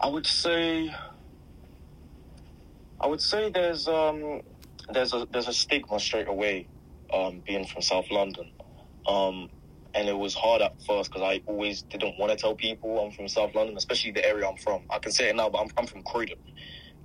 I 0.00 0.08
would 0.08 0.26
say, 0.26 0.94
I 2.98 3.06
would 3.06 3.20
say 3.20 3.50
there's 3.50 3.86
um 3.86 4.40
there's 4.90 5.12
a 5.12 5.26
there's 5.30 5.48
a 5.48 5.52
stigma 5.52 5.98
straight 6.00 6.28
away, 6.28 6.68
um 7.14 7.42
being 7.46 7.66
from 7.66 7.82
South 7.82 8.06
London, 8.10 8.52
um 9.08 9.50
and 9.94 10.08
it 10.08 10.18
was 10.18 10.34
hard 10.34 10.62
at 10.62 10.72
first 10.86 11.10
because 11.12 11.22
I 11.26 11.42
always 11.46 11.84
didn't 11.84 12.18
want 12.18 12.32
to 12.32 12.38
tell 12.38 12.54
people 12.54 12.98
I'm 13.00 13.12
from 13.12 13.28
South 13.28 13.54
London, 13.54 13.76
especially 13.76 14.12
the 14.12 14.26
area 14.26 14.48
I'm 14.48 14.56
from. 14.58 14.82
I 14.94 14.98
can 15.00 15.12
say 15.12 15.30
it 15.30 15.36
now, 15.36 15.50
but 15.50 15.60
I'm 15.60 15.68
I'm 15.78 15.86
from 15.86 16.02
Croydon, 16.04 16.38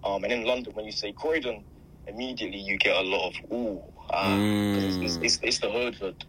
um 0.04 0.24
and 0.24 0.34
in 0.34 0.46
London 0.46 0.74
when 0.76 0.86
you 0.86 0.92
say 0.94 1.14
Croydon, 1.14 1.66
immediately 2.08 2.60
you 2.60 2.78
get 2.78 2.96
a 2.96 3.02
lot 3.02 3.30
of 3.30 3.36
ooh, 3.54 3.82
ah, 4.14 4.42
it's, 4.76 5.00
it's, 5.02 5.20
it's 5.22 5.40
it's 5.44 5.60
the 5.60 5.72
hood 5.72 5.96
hood, 5.96 6.24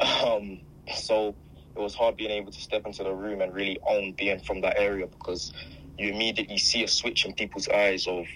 um 0.26 0.60
so 0.94 1.36
it 1.76 1.80
was 1.80 1.94
hard 1.94 2.16
being 2.16 2.30
able 2.30 2.52
to 2.52 2.60
step 2.60 2.82
into 2.86 3.04
the 3.04 3.14
room 3.14 3.40
and 3.40 3.54
really 3.54 3.78
own 3.88 4.14
being 4.18 4.40
from 4.40 4.60
that 4.62 4.78
area 4.78 5.06
because 5.06 5.52
you 5.98 6.10
immediately 6.12 6.58
see 6.58 6.84
a 6.84 6.88
switch 6.88 7.24
in 7.26 7.34
people's 7.34 7.68
eyes 7.68 8.06
of 8.06 8.26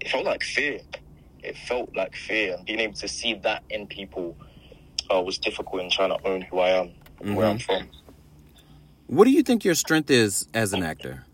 it 0.00 0.10
felt 0.10 0.24
like 0.26 0.42
fear. 0.42 0.80
It 1.44 1.56
felt 1.56 1.94
like 1.94 2.14
fear, 2.14 2.54
and 2.54 2.64
being 2.64 2.80
able 2.80 2.94
to 2.94 3.08
see 3.08 3.34
that 3.34 3.62
in 3.70 3.86
people 3.86 4.36
uh, 5.12 5.20
was 5.20 5.38
difficult 5.38 5.82
in 5.82 5.90
trying 5.90 6.10
to 6.10 6.26
own 6.26 6.40
who 6.42 6.58
I 6.58 6.70
am, 6.70 6.92
and 7.20 7.36
where 7.36 7.46
I'm 7.46 7.58
from. 7.58 7.88
What 9.06 9.24
do 9.24 9.30
you 9.30 9.42
think 9.42 9.64
your 9.64 9.74
strength 9.74 10.10
is 10.10 10.48
as 10.54 10.72
an 10.72 10.82
actor? 10.82 11.24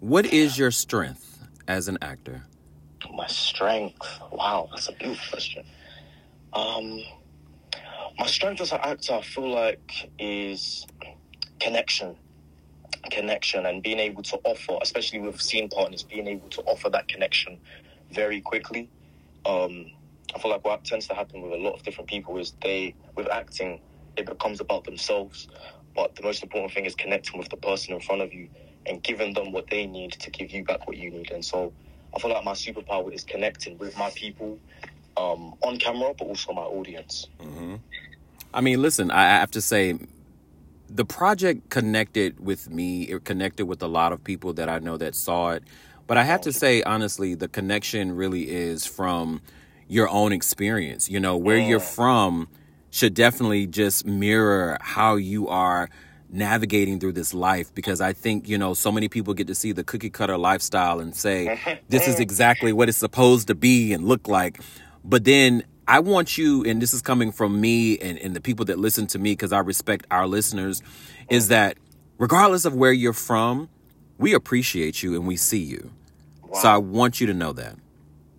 What 0.00 0.26
is 0.26 0.58
your 0.58 0.70
strength 0.70 1.38
as 1.68 1.88
an 1.88 1.98
actor? 2.00 2.44
my 3.14 3.26
strength. 3.26 4.20
Wow, 4.30 4.68
that's 4.70 4.88
a 4.88 4.92
beautiful 4.92 5.30
question. 5.30 5.64
Um, 6.52 7.00
my 8.18 8.26
strength 8.26 8.60
as 8.60 8.72
an 8.72 8.80
actor, 8.82 9.14
I 9.14 9.22
feel 9.22 9.50
like, 9.50 10.10
is 10.18 10.86
connection. 11.60 12.16
Connection 13.10 13.66
and 13.66 13.82
being 13.82 13.98
able 13.98 14.22
to 14.22 14.38
offer, 14.44 14.78
especially 14.80 15.18
with 15.18 15.40
scene 15.40 15.68
partners, 15.68 16.02
being 16.02 16.28
able 16.28 16.48
to 16.50 16.62
offer 16.62 16.88
that 16.90 17.08
connection 17.08 17.58
very 18.12 18.40
quickly. 18.40 18.88
Um, 19.44 19.90
I 20.34 20.38
feel 20.38 20.50
like 20.50 20.64
what 20.64 20.84
tends 20.84 21.06
to 21.08 21.14
happen 21.14 21.42
with 21.42 21.52
a 21.52 21.56
lot 21.56 21.74
of 21.74 21.82
different 21.82 22.08
people 22.08 22.38
is 22.38 22.54
they, 22.62 22.94
with 23.16 23.28
acting, 23.30 23.80
it 24.16 24.26
becomes 24.26 24.60
about 24.60 24.84
themselves. 24.84 25.48
But 25.94 26.14
the 26.14 26.22
most 26.22 26.42
important 26.42 26.72
thing 26.72 26.86
is 26.86 26.94
connecting 26.94 27.38
with 27.38 27.50
the 27.50 27.56
person 27.56 27.94
in 27.94 28.00
front 28.00 28.22
of 28.22 28.32
you 28.32 28.48
and 28.86 29.02
giving 29.02 29.34
them 29.34 29.52
what 29.52 29.68
they 29.68 29.86
need 29.86 30.12
to 30.12 30.30
give 30.30 30.50
you 30.50 30.64
back 30.64 30.86
what 30.86 30.96
you 30.96 31.10
need. 31.10 31.30
And 31.30 31.44
so 31.44 31.72
I 32.14 32.18
feel 32.18 32.30
like 32.30 32.44
my 32.44 32.52
superpower 32.52 33.12
is 33.12 33.24
connecting 33.24 33.78
with 33.78 33.96
my 33.98 34.10
people 34.10 34.58
um, 35.16 35.54
on 35.62 35.76
camera, 35.78 36.14
but 36.18 36.24
also 36.26 36.52
my 36.52 36.62
audience. 36.62 37.28
Mm-hmm. 37.40 37.76
I 38.54 38.60
mean, 38.60 38.80
listen, 38.80 39.10
I 39.10 39.24
have 39.24 39.50
to 39.52 39.60
say, 39.60 39.98
the 40.88 41.04
project 41.04 41.70
connected 41.70 42.38
with 42.38 42.70
me. 42.70 43.04
It 43.04 43.24
connected 43.24 43.66
with 43.66 43.82
a 43.82 43.86
lot 43.86 44.12
of 44.12 44.22
people 44.22 44.52
that 44.54 44.68
I 44.68 44.78
know 44.78 44.98
that 44.98 45.14
saw 45.14 45.50
it. 45.52 45.64
But 46.12 46.18
I 46.18 46.24
have 46.24 46.42
to 46.42 46.52
say, 46.52 46.82
honestly, 46.82 47.34
the 47.34 47.48
connection 47.48 48.14
really 48.14 48.50
is 48.50 48.84
from 48.84 49.40
your 49.88 50.10
own 50.10 50.30
experience. 50.30 51.08
You 51.08 51.18
know, 51.18 51.38
where 51.38 51.56
you're 51.56 51.80
from 51.80 52.48
should 52.90 53.14
definitely 53.14 53.66
just 53.66 54.04
mirror 54.04 54.76
how 54.82 55.16
you 55.16 55.48
are 55.48 55.88
navigating 56.28 57.00
through 57.00 57.14
this 57.14 57.32
life 57.32 57.74
because 57.74 58.02
I 58.02 58.12
think, 58.12 58.46
you 58.46 58.58
know, 58.58 58.74
so 58.74 58.92
many 58.92 59.08
people 59.08 59.32
get 59.32 59.46
to 59.46 59.54
see 59.54 59.72
the 59.72 59.84
cookie 59.84 60.10
cutter 60.10 60.36
lifestyle 60.36 61.00
and 61.00 61.16
say, 61.16 61.80
this 61.88 62.06
is 62.06 62.20
exactly 62.20 62.74
what 62.74 62.90
it's 62.90 62.98
supposed 62.98 63.46
to 63.46 63.54
be 63.54 63.94
and 63.94 64.04
look 64.04 64.28
like. 64.28 64.60
But 65.02 65.24
then 65.24 65.64
I 65.88 66.00
want 66.00 66.36
you, 66.36 66.62
and 66.64 66.82
this 66.82 66.92
is 66.92 67.00
coming 67.00 67.32
from 67.32 67.58
me 67.58 67.96
and, 67.96 68.18
and 68.18 68.36
the 68.36 68.42
people 68.42 68.66
that 68.66 68.78
listen 68.78 69.06
to 69.06 69.18
me 69.18 69.32
because 69.32 69.54
I 69.54 69.60
respect 69.60 70.06
our 70.10 70.26
listeners, 70.26 70.82
is 71.30 71.46
mm. 71.46 71.48
that 71.48 71.78
regardless 72.18 72.66
of 72.66 72.74
where 72.74 72.92
you're 72.92 73.14
from, 73.14 73.70
we 74.18 74.34
appreciate 74.34 75.02
you 75.02 75.14
and 75.14 75.26
we 75.26 75.36
see 75.36 75.62
you. 75.62 75.90
Wow. 76.52 76.58
So 76.60 76.68
I 76.68 76.76
want 76.76 77.20
you 77.20 77.26
to 77.28 77.34
know 77.34 77.52
that. 77.52 77.76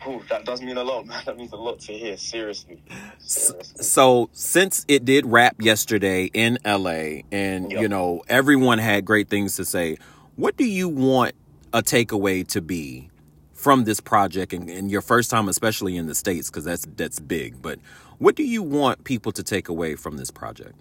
Ooh, 0.08 0.22
that 0.30 0.46
does 0.46 0.62
mean 0.62 0.78
a 0.78 0.84
lot, 0.84 1.06
man. 1.08 1.22
That 1.26 1.38
means 1.38 1.52
a 1.52 1.58
lot 1.58 1.80
to 1.82 1.94
hear. 1.94 2.18
Seriously. 2.18 2.82
Seriously. 3.20 3.84
So, 3.84 4.30
since 4.34 4.86
it 4.88 5.06
did 5.06 5.26
wrap 5.26 5.56
yesterday 5.60 6.30
in 6.34 6.60
LA, 6.66 7.22
and 7.32 7.72
yep. 7.72 7.82
you 7.82 7.88
know 7.88 8.22
everyone 8.28 8.80
had 8.80 9.06
great 9.06 9.30
things 9.30 9.56
to 9.58 9.66
say, 9.66 9.98
what 10.36 10.58
do 10.58 10.66
you 10.66 10.90
want 10.90 11.36
a 11.74 11.82
takeaway 11.82 12.48
to 12.48 12.62
be 12.62 13.10
from 13.54 13.86
this 13.86 14.00
project 14.00 14.54
and, 14.54 14.70
and 14.70 14.92
your 14.92 15.02
first 15.02 15.32
time, 15.32 15.48
especially 15.48 15.96
in 15.96 16.06
the 16.06 16.16
states, 16.16 16.50
because 16.50 16.66
that's 16.66 16.86
that's 16.96 17.20
big. 17.20 17.62
But 17.62 17.80
what 18.20 18.36
do 18.36 18.44
you 18.44 18.62
want 18.62 19.06
people 19.06 19.32
to 19.32 19.42
take 19.42 19.70
away 19.70 19.96
from 19.96 20.18
this 20.18 20.30
project? 20.30 20.76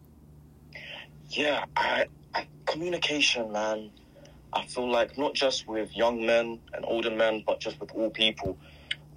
Yeah, 1.30 1.64
I, 1.76 2.06
I 2.34 2.46
communication, 2.66 3.52
man. 3.52 3.90
I 4.52 4.66
feel 4.66 4.90
like 4.90 5.16
not 5.16 5.34
just 5.34 5.66
with 5.66 5.96
young 5.96 6.24
men 6.26 6.60
and 6.74 6.84
older 6.86 7.10
men, 7.10 7.42
but 7.46 7.60
just 7.60 7.80
with 7.80 7.90
all 7.92 8.10
people 8.10 8.58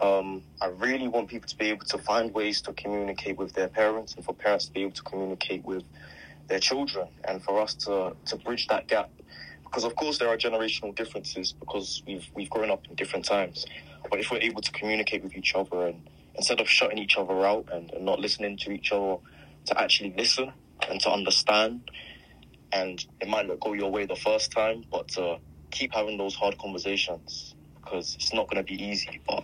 um, 0.01 0.43
I 0.61 0.67
really 0.67 1.07
want 1.07 1.29
people 1.29 1.47
to 1.47 1.57
be 1.57 1.69
able 1.69 1.85
to 1.85 1.97
find 1.97 2.33
ways 2.33 2.61
to 2.61 2.73
communicate 2.73 3.37
with 3.37 3.53
their 3.53 3.67
parents 3.67 4.15
and 4.15 4.25
for 4.25 4.33
parents 4.33 4.65
to 4.65 4.73
be 4.73 4.81
able 4.81 4.91
to 4.91 5.03
communicate 5.03 5.63
with 5.63 5.83
their 6.47 6.59
children 6.59 7.07
and 7.23 7.41
for 7.43 7.61
us 7.61 7.73
to, 7.75 8.15
to 8.25 8.35
bridge 8.37 8.67
that 8.67 8.87
gap. 8.87 9.09
Because 9.63 9.83
of 9.83 9.95
course 9.95 10.17
there 10.17 10.29
are 10.29 10.37
generational 10.37 10.93
differences 10.95 11.53
because 11.53 12.03
we've 12.05 12.29
we've 12.33 12.49
grown 12.49 12.71
up 12.71 12.85
in 12.87 12.95
different 12.95 13.25
times. 13.25 13.65
But 14.09 14.19
if 14.19 14.31
we're 14.31 14.39
able 14.39 14.61
to 14.61 14.71
communicate 14.71 15.23
with 15.23 15.35
each 15.35 15.55
other 15.55 15.87
and 15.87 16.07
instead 16.35 16.59
of 16.59 16.69
shutting 16.69 16.97
each 16.97 17.17
other 17.17 17.45
out 17.45 17.67
and, 17.71 17.91
and 17.91 18.05
not 18.05 18.19
listening 18.19 18.57
to 18.57 18.71
each 18.71 18.91
other, 18.91 19.17
to 19.65 19.81
actually 19.81 20.13
listen 20.17 20.51
and 20.89 20.99
to 21.01 21.09
understand 21.09 21.89
and 22.72 23.05
it 23.22 23.27
might 23.27 23.48
not 23.48 23.60
go 23.60 23.74
your 23.74 23.91
way 23.91 24.05
the 24.05 24.15
first 24.15 24.51
time, 24.51 24.84
but 24.91 25.07
to 25.10 25.38
keep 25.72 25.93
having 25.93 26.17
those 26.17 26.36
hard 26.36 26.57
conversations 26.57 27.55
because 27.84 28.15
it's 28.15 28.34
not 28.34 28.50
going 28.50 28.63
to 28.63 28.69
be 28.69 28.81
easy. 28.81 29.22
But 29.27 29.43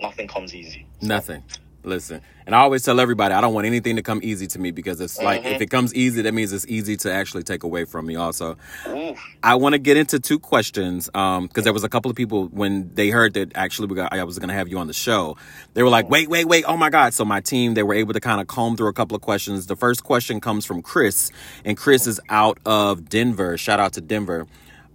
nothing 0.00 0.28
comes 0.28 0.54
easy. 0.54 0.86
Nothing. 1.00 1.42
Listen, 1.84 2.20
and 2.46 2.54
I 2.54 2.60
always 2.60 2.84
tell 2.84 3.00
everybody 3.00 3.34
I 3.34 3.40
don't 3.40 3.54
want 3.54 3.66
anything 3.66 3.96
to 3.96 4.02
come 4.02 4.20
easy 4.22 4.46
to 4.48 4.58
me 4.60 4.70
because 4.70 5.00
it's 5.00 5.16
mm-hmm. 5.16 5.24
like 5.24 5.44
if 5.44 5.60
it 5.60 5.66
comes 5.66 5.92
easy, 5.94 6.22
that 6.22 6.32
means 6.32 6.52
it's 6.52 6.66
easy 6.68 6.96
to 6.98 7.12
actually 7.12 7.42
take 7.42 7.64
away 7.64 7.84
from 7.84 8.06
me. 8.06 8.14
Also, 8.14 8.56
Oof. 8.88 9.18
I 9.42 9.56
want 9.56 9.72
to 9.72 9.80
get 9.80 9.96
into 9.96 10.20
two 10.20 10.38
questions 10.38 11.06
because 11.06 11.38
um, 11.38 11.48
there 11.54 11.72
was 11.72 11.82
a 11.82 11.88
couple 11.88 12.08
of 12.08 12.16
people 12.16 12.46
when 12.46 12.94
they 12.94 13.10
heard 13.10 13.34
that 13.34 13.52
actually 13.56 13.88
we 13.88 13.96
got, 13.96 14.12
I 14.12 14.22
was 14.22 14.38
going 14.38 14.48
to 14.48 14.54
have 14.54 14.68
you 14.68 14.78
on 14.78 14.86
the 14.86 14.92
show. 14.92 15.36
They 15.74 15.82
were 15.82 15.88
like, 15.88 16.08
"Wait, 16.08 16.28
wait, 16.28 16.46
wait! 16.46 16.64
Oh 16.68 16.76
my 16.76 16.88
God!" 16.88 17.14
So 17.14 17.24
my 17.24 17.40
team 17.40 17.74
they 17.74 17.82
were 17.82 17.94
able 17.94 18.12
to 18.12 18.20
kind 18.20 18.40
of 18.40 18.46
comb 18.46 18.76
through 18.76 18.88
a 18.88 18.92
couple 18.92 19.16
of 19.16 19.22
questions. 19.22 19.66
The 19.66 19.76
first 19.76 20.04
question 20.04 20.40
comes 20.40 20.64
from 20.64 20.82
Chris, 20.82 21.32
and 21.64 21.76
Chris 21.76 22.06
is 22.06 22.20
out 22.28 22.58
of 22.64 23.08
Denver. 23.08 23.56
Shout 23.56 23.80
out 23.80 23.94
to 23.94 24.00
Denver. 24.00 24.46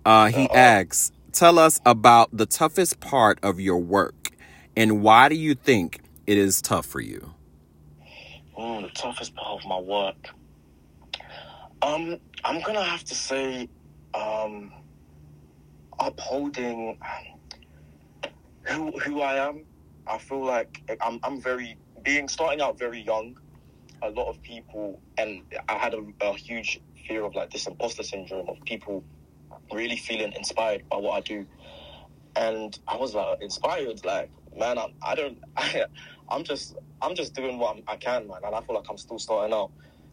Uh, 0.05 0.27
he 0.27 0.45
Uh-oh. 0.45 0.55
asks, 0.55 1.11
"Tell 1.33 1.59
us 1.59 1.81
about 1.85 2.29
the 2.31 2.45
toughest 2.45 3.01
part 3.01 3.39
of 3.43 3.59
your 3.59 3.77
work." 3.77 4.13
And 4.77 5.01
why 5.01 5.27
do 5.27 5.35
you 5.35 5.55
think 5.55 6.01
it 6.27 6.37
is 6.37 6.61
tough 6.61 6.85
for 6.85 6.99
you? 6.99 7.33
Oh, 8.55 8.81
the 8.81 8.89
toughest 8.89 9.33
part 9.35 9.63
of 9.63 9.67
my 9.67 9.79
work. 9.79 10.29
Um, 11.81 12.19
I'm 12.43 12.61
gonna 12.61 12.83
have 12.83 13.03
to 13.05 13.15
say, 13.15 13.69
um, 14.13 14.73
upholding 15.99 16.99
who 18.63 18.91
who 18.99 19.21
I 19.21 19.47
am. 19.47 19.63
I 20.05 20.17
feel 20.17 20.43
like 20.43 20.81
I'm 21.01 21.19
I'm 21.23 21.41
very 21.41 21.77
being 22.03 22.27
starting 22.27 22.61
out 22.61 22.77
very 22.77 23.01
young. 23.01 23.37
A 24.03 24.09
lot 24.09 24.27
of 24.27 24.41
people, 24.43 24.99
and 25.17 25.41
I 25.67 25.73
had 25.73 25.95
a, 25.95 26.03
a 26.21 26.33
huge 26.33 26.81
fear 27.07 27.23
of 27.23 27.35
like 27.35 27.51
this 27.51 27.65
imposter 27.65 28.03
syndrome 28.03 28.47
of 28.47 28.61
people 28.65 29.03
really 29.71 29.97
feeling 29.97 30.33
inspired 30.33 30.87
by 30.89 30.97
what 30.97 31.13
I 31.13 31.21
do. 31.21 31.45
And 32.35 32.77
I 32.87 32.97
was 32.97 33.15
like 33.15 33.41
inspired, 33.41 34.05
like 34.05 34.29
man, 34.57 34.77
I'm, 34.77 34.89
I 35.05 35.15
don't, 35.15 35.39
I, 35.57 35.85
I'm 36.29 36.43
just, 36.43 36.75
I'm 37.01 37.15
just 37.15 37.35
doing 37.35 37.59
what 37.59 37.77
I'm, 37.77 37.83
i 37.87 37.95
can, 37.95 38.27
man, 38.27 38.39
and 38.45 38.55
I 38.55 38.61
feel 38.61 38.75
like 38.75 38.85
I'm 38.89 38.97
still 38.97 39.19
starting 39.19 39.53
out. 39.53 39.71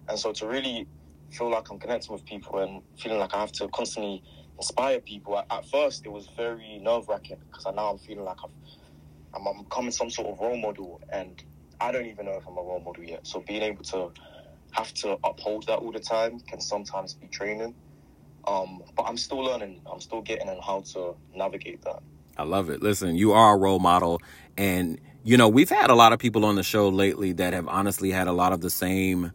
And 0.08 0.18
so 0.18 0.32
to 0.32 0.46
really 0.46 0.86
feel 1.30 1.50
like 1.50 1.70
I'm 1.70 1.78
connecting 1.78 2.12
with 2.12 2.24
people 2.26 2.58
and 2.60 2.82
feeling 2.98 3.18
like 3.18 3.34
I 3.34 3.40
have 3.40 3.52
to 3.52 3.68
constantly 3.68 4.22
inspire 4.58 5.00
people. 5.00 5.38
At, 5.38 5.46
at 5.50 5.68
first, 5.68 6.02
it 6.04 6.10
was 6.10 6.28
very 6.36 6.78
nerve 6.82 7.08
wracking 7.08 7.38
because 7.50 7.74
now 7.74 7.90
I'm 7.90 7.98
feeling 7.98 8.24
like 8.24 8.36
I've, 8.44 8.52
I'm, 9.34 9.46
I'm 9.46 9.64
becoming 9.64 9.90
some 9.90 10.10
sort 10.10 10.28
of 10.28 10.38
role 10.40 10.56
model, 10.56 11.00
and 11.12 11.42
I 11.80 11.90
don't 11.90 12.06
even 12.06 12.26
know 12.26 12.36
if 12.36 12.46
I'm 12.46 12.56
a 12.58 12.62
role 12.62 12.82
model 12.84 13.02
yet. 13.02 13.26
So 13.26 13.42
being 13.46 13.62
able 13.62 13.82
to 13.84 14.10
have 14.72 14.92
to 14.94 15.16
uphold 15.24 15.66
that 15.66 15.78
all 15.78 15.92
the 15.92 16.00
time 16.00 16.38
can 16.40 16.60
sometimes 16.60 17.14
be 17.14 17.28
draining. 17.28 17.74
Um, 18.46 18.82
but 18.96 19.04
I'm 19.04 19.16
still 19.16 19.42
learning. 19.42 19.80
I'm 19.90 20.00
still 20.00 20.20
getting 20.20 20.48
on 20.48 20.60
how 20.64 20.82
to 20.92 21.14
navigate 21.34 21.82
that. 21.82 22.02
I 22.36 22.42
love 22.44 22.70
it. 22.70 22.82
Listen, 22.82 23.16
you 23.16 23.32
are 23.32 23.54
a 23.54 23.58
role 23.58 23.78
model. 23.78 24.20
And, 24.56 24.98
you 25.22 25.36
know, 25.36 25.48
we've 25.48 25.70
had 25.70 25.90
a 25.90 25.94
lot 25.94 26.12
of 26.12 26.18
people 26.18 26.44
on 26.44 26.56
the 26.56 26.62
show 26.62 26.88
lately 26.88 27.32
that 27.32 27.52
have 27.52 27.68
honestly 27.68 28.10
had 28.10 28.28
a 28.28 28.32
lot 28.32 28.52
of 28.52 28.60
the 28.60 28.70
same 28.70 29.32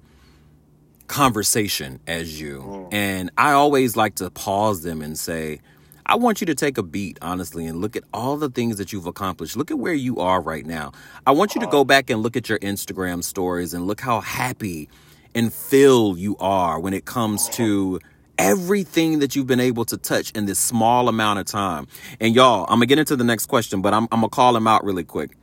conversation 1.07 1.99
as 2.07 2.39
you. 2.39 2.61
Mm. 2.61 2.93
And 2.93 3.31
I 3.37 3.51
always 3.51 3.95
like 3.95 4.15
to 4.15 4.29
pause 4.29 4.83
them 4.83 5.01
and 5.01 5.17
say, 5.17 5.59
I 6.05 6.15
want 6.15 6.41
you 6.41 6.47
to 6.47 6.55
take 6.55 6.79
a 6.79 6.83
beat, 6.83 7.19
honestly, 7.21 7.67
and 7.67 7.81
look 7.81 7.95
at 7.95 8.03
all 8.13 8.35
the 8.37 8.49
things 8.49 8.77
that 8.77 8.91
you've 8.91 9.05
accomplished. 9.05 9.55
Look 9.55 9.69
at 9.69 9.77
where 9.77 9.93
you 9.93 10.17
are 10.17 10.41
right 10.41 10.65
now. 10.65 10.91
I 11.27 11.31
want 11.31 11.53
you 11.53 11.61
to 11.61 11.67
go 11.67 11.83
back 11.83 12.09
and 12.09 12.23
look 12.23 12.35
at 12.35 12.49
your 12.49 12.57
Instagram 12.59 13.23
stories 13.23 13.75
and 13.75 13.85
look 13.85 14.01
how 14.01 14.19
happy 14.21 14.89
and 15.35 15.53
filled 15.53 16.17
you 16.17 16.35
are 16.39 16.79
when 16.79 16.93
it 16.93 17.05
comes 17.05 17.47
to 17.49 17.99
everything 18.39 19.19
that 19.19 19.35
you've 19.35 19.45
been 19.45 19.59
able 19.59 19.85
to 19.85 19.97
touch 19.97 20.31
in 20.31 20.45
this 20.45 20.57
small 20.57 21.09
amount 21.09 21.39
of 21.39 21.45
time. 21.45 21.87
And 22.19 22.33
y'all, 22.33 22.63
I'm 22.63 22.77
gonna 22.77 22.87
get 22.87 22.97
into 22.97 23.15
the 23.15 23.23
next 23.23 23.45
question, 23.45 23.81
but 23.83 23.93
I'm, 23.93 24.05
I'm 24.11 24.21
gonna 24.21 24.29
call 24.29 24.55
him 24.55 24.65
out 24.65 24.83
really 24.83 25.03
quick. 25.03 25.37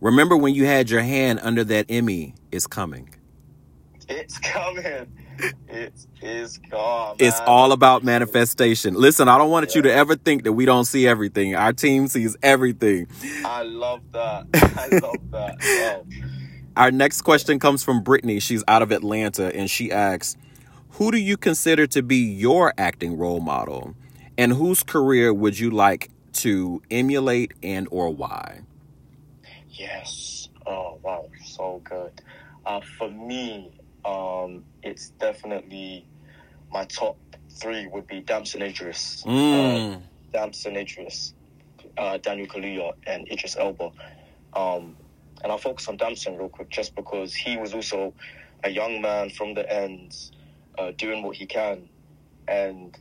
Remember 0.00 0.36
when 0.36 0.54
you 0.54 0.64
had 0.64 0.90
your 0.90 1.02
hand 1.02 1.40
under 1.42 1.62
that 1.64 1.86
Emmy 1.88 2.34
It's 2.50 2.66
coming. 2.66 3.14
It's 4.08 4.38
coming. 4.38 5.06
It 5.68 5.92
is 6.22 6.58
gone. 6.58 7.16
It's 7.18 7.38
all 7.40 7.72
about 7.72 8.02
manifestation. 8.02 8.94
Listen, 8.94 9.28
I 9.28 9.38
don't 9.38 9.50
want 9.50 9.70
yeah. 9.70 9.76
you 9.76 9.82
to 9.82 9.92
ever 9.92 10.16
think 10.16 10.44
that 10.44 10.52
we 10.52 10.64
don't 10.64 10.86
see 10.86 11.06
everything. 11.06 11.54
Our 11.54 11.72
team 11.72 12.08
sees 12.08 12.36
everything. 12.42 13.06
I 13.44 13.62
love 13.62 14.00
that. 14.12 14.46
I 14.54 14.88
love 15.02 15.30
that. 15.30 16.04
Our 16.76 16.90
next 16.90 17.22
question 17.22 17.58
comes 17.58 17.84
from 17.84 18.02
Brittany. 18.02 18.40
She's 18.40 18.64
out 18.66 18.82
of 18.82 18.90
Atlanta 18.90 19.54
and 19.54 19.68
she 19.68 19.92
asks, 19.92 20.36
who 20.98 21.12
do 21.12 21.16
you 21.16 21.36
consider 21.36 21.86
to 21.86 22.02
be 22.02 22.16
your 22.16 22.74
acting 22.76 23.16
role 23.16 23.38
model? 23.38 23.94
And 24.36 24.52
whose 24.52 24.82
career 24.82 25.32
would 25.32 25.56
you 25.56 25.70
like 25.70 26.10
to 26.34 26.82
emulate 26.90 27.52
and 27.62 27.86
or 27.92 28.10
why? 28.10 28.62
Yes. 29.70 30.48
Oh 30.66 30.98
wow, 31.02 31.28
so 31.44 31.80
good. 31.84 32.20
Uh, 32.66 32.80
for 32.98 33.08
me, 33.08 33.70
um, 34.04 34.64
it's 34.82 35.10
definitely 35.10 36.04
my 36.72 36.84
top 36.86 37.16
three 37.48 37.86
would 37.86 38.08
be 38.08 38.18
Damson 38.18 38.62
Idris, 38.62 39.22
mm. 39.24 39.94
uh, 39.94 39.98
Damson 40.32 40.76
Idris, 40.76 41.32
uh, 41.96 42.18
Daniel 42.18 42.48
Kaluuya, 42.48 42.92
and 43.06 43.30
Idris 43.30 43.56
Elba. 43.56 43.92
Um, 44.52 44.96
and 45.44 45.52
I'll 45.52 45.58
focus 45.58 45.86
on 45.86 45.96
Damson 45.96 46.36
real 46.36 46.48
quick, 46.48 46.70
just 46.70 46.96
because 46.96 47.34
he 47.34 47.56
was 47.56 47.72
also 47.72 48.12
a 48.64 48.70
young 48.70 49.00
man 49.00 49.30
from 49.30 49.54
the 49.54 49.72
ends, 49.72 50.32
uh, 50.78 50.92
doing 50.96 51.22
what 51.22 51.36
he 51.36 51.46
can, 51.46 51.88
and 52.46 52.96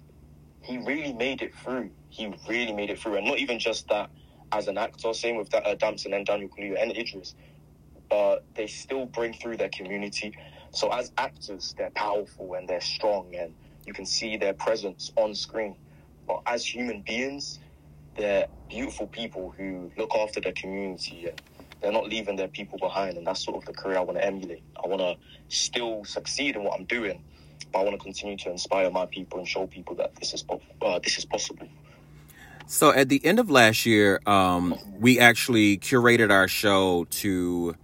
he 0.61 0.77
really 0.77 1.13
made 1.13 1.41
it 1.41 1.55
through. 1.55 1.91
He 2.09 2.33
really 2.49 2.73
made 2.73 2.89
it 2.89 2.99
through, 2.99 3.17
and 3.17 3.27
not 3.27 3.39
even 3.39 3.59
just 3.59 3.87
that 3.89 4.09
as 4.51 4.67
an 4.67 4.77
actor. 4.77 5.13
Same 5.13 5.37
with 5.37 5.53
uh, 5.53 5.75
Damson 5.75 6.13
and 6.13 6.25
Daniel 6.25 6.49
Kaluuya 6.49 6.81
and 6.81 6.95
Idris, 6.97 7.35
but 8.09 8.45
they 8.55 8.67
still 8.67 9.05
bring 9.05 9.33
through 9.33 9.57
their 9.57 9.69
community. 9.69 10.35
So 10.71 10.89
as 10.89 11.11
actors, 11.17 11.73
they're 11.77 11.91
powerful 11.91 12.53
and 12.55 12.67
they're 12.67 12.81
strong, 12.81 13.35
and 13.35 13.53
you 13.85 13.93
can 13.93 14.05
see 14.05 14.37
their 14.37 14.53
presence 14.53 15.11
on 15.15 15.33
screen. 15.35 15.77
But 16.27 16.41
as 16.45 16.65
human 16.65 17.01
beings, 17.01 17.59
they're 18.17 18.47
beautiful 18.69 19.07
people 19.07 19.53
who 19.57 19.91
look 19.97 20.13
after 20.15 20.41
their 20.41 20.53
community 20.53 21.27
and 21.27 21.41
they're 21.81 21.91
not 21.91 22.09
leaving 22.09 22.35
their 22.35 22.47
people 22.47 22.77
behind. 22.79 23.17
And 23.17 23.25
that's 23.25 23.43
sort 23.43 23.57
of 23.57 23.65
the 23.65 23.73
career 23.73 23.97
I 23.97 24.01
want 24.01 24.17
to 24.17 24.25
emulate. 24.25 24.63
I 24.83 24.87
want 24.87 25.01
to 25.01 25.15
still 25.47 26.03
succeed 26.03 26.55
in 26.55 26.63
what 26.63 26.77
I'm 26.79 26.85
doing, 26.85 27.23
but 27.71 27.79
I 27.79 27.83
want 27.83 27.97
to 27.97 28.03
continue 28.03 28.37
to 28.37 28.51
inspire 28.51 28.89
my 28.89 29.05
people 29.05 29.39
and 29.39 29.47
show 29.47 29.67
people 29.67 29.95
that 29.95 30.15
this 30.15 30.33
is 30.33 30.43
uh, 30.81 30.99
this 30.99 31.17
is 31.17 31.25
possible. 31.25 31.67
So 32.67 32.91
at 32.91 33.07
the 33.07 33.25
end 33.25 33.39
of 33.39 33.49
last 33.49 33.85
year, 33.85 34.19
um, 34.25 34.75
we 34.99 35.19
actually 35.19 35.77
curated 35.77 36.31
our 36.31 36.49
show 36.49 37.05
to 37.05 37.75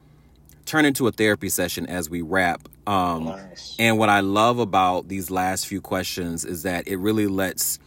turn 0.65 0.83
into 0.83 1.07
a 1.07 1.11
therapy 1.11 1.47
session 1.47 1.85
as 1.87 2.09
we 2.09 2.21
wrap. 2.21 2.67
Um, 2.85 3.25
nice. 3.25 3.77
And 3.79 3.97
what 3.97 4.09
I 4.09 4.19
love 4.19 4.59
about 4.59 5.07
these 5.07 5.31
last 5.31 5.67
few 5.67 5.79
questions 5.79 6.43
is 6.43 6.63
that 6.63 6.87
it 6.87 6.97
really 6.97 7.27
lets 7.27 7.79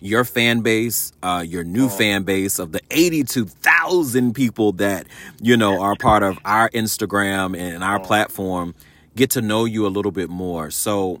your 0.00 0.24
fan 0.24 0.60
base, 0.60 1.12
uh, 1.22 1.44
your 1.46 1.64
new 1.64 1.86
oh. 1.86 1.90
fan 1.90 2.22
base 2.22 2.58
of 2.58 2.72
the 2.72 2.80
82,000 2.90 4.32
people 4.32 4.72
that, 4.72 5.06
you 5.42 5.56
know, 5.56 5.82
are 5.82 5.96
part 5.96 6.22
of 6.22 6.38
our 6.46 6.70
Instagram 6.70 7.58
and 7.58 7.84
our 7.84 7.98
oh. 7.98 8.04
platform 8.04 8.74
get 9.16 9.30
to 9.30 9.42
know 9.42 9.66
you 9.66 9.86
a 9.86 9.88
little 9.88 10.12
bit 10.12 10.30
more. 10.30 10.70
So. 10.70 11.20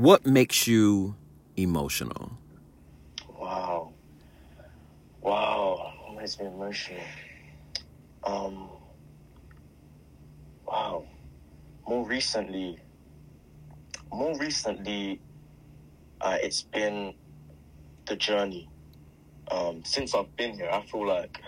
What 0.00 0.24
makes 0.24 0.66
you 0.66 1.14
emotional? 1.56 2.38
Wow. 3.38 3.92
Wow. 5.20 5.92
What 6.06 6.20
makes 6.22 6.40
me 6.40 6.46
emotional? 6.46 7.02
Um, 8.24 8.70
wow. 10.66 11.06
More 11.86 12.06
recently, 12.06 12.78
more 14.12 14.38
recently, 14.38 15.20
uh, 16.22 16.38
it's 16.42 16.62
been 16.62 17.14
the 18.08 18.16
journey. 18.16 18.70
Um, 19.50 19.82
since 19.84 20.14
I've 20.14 20.34
been 20.36 20.54
here, 20.54 20.70
I 20.72 20.82
feel 20.82 21.06
like 21.06 21.38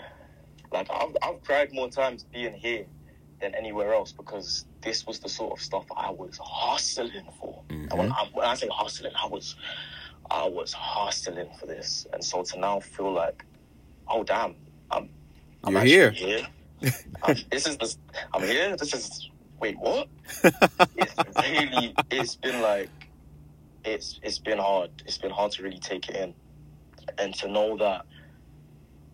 like 0.71 0.89
I've 0.91 1.15
I've 1.23 1.41
cried 1.43 1.69
more 1.73 1.89
times 1.89 2.25
being 2.31 2.53
here 2.53 2.85
than 3.41 3.55
anywhere 3.55 3.93
else 3.93 4.11
because 4.11 4.65
this 4.83 5.07
was 5.07 5.19
the 5.19 5.29
sort 5.29 5.53
of 5.53 5.63
stuff 5.63 5.85
I 5.95 6.11
was 6.11 6.39
hustling 6.41 7.27
for. 7.39 7.61
Mm-hmm. 7.69 7.97
When 7.97 8.11
I, 8.11 8.27
when 8.33 8.45
I 8.45 8.53
say 8.55 8.67
hustling, 8.71 9.13
I 9.21 9.27
was 9.27 9.55
I 10.31 10.47
was 10.47 10.73
hustling 10.73 11.49
for 11.59 11.65
this, 11.65 12.07
and 12.13 12.23
so 12.23 12.43
to 12.43 12.59
now 12.59 12.79
feel 12.79 13.11
like, 13.11 13.45
oh 14.07 14.23
damn, 14.23 14.55
I'm 14.91 15.09
I'm 15.63 15.73
You're 15.73 15.83
here. 15.83 16.11
here. 16.11 16.47
this 17.51 17.67
is 17.67 17.77
the 17.77 17.95
I'm 18.33 18.43
here. 18.43 18.75
This 18.75 18.93
is 18.93 19.29
wait 19.59 19.77
what? 19.79 20.07
it's 20.97 21.15
really 21.41 21.95
it's 22.11 22.35
been 22.35 22.61
like 22.61 22.89
it's 23.85 24.19
it's 24.23 24.39
been 24.39 24.59
hard. 24.59 24.91
It's 25.05 25.17
been 25.17 25.31
hard 25.31 25.51
to 25.53 25.63
really 25.63 25.79
take 25.79 26.09
it 26.09 26.15
in 26.15 26.33
and 27.17 27.33
to 27.35 27.47
know 27.47 27.77
that 27.77 28.05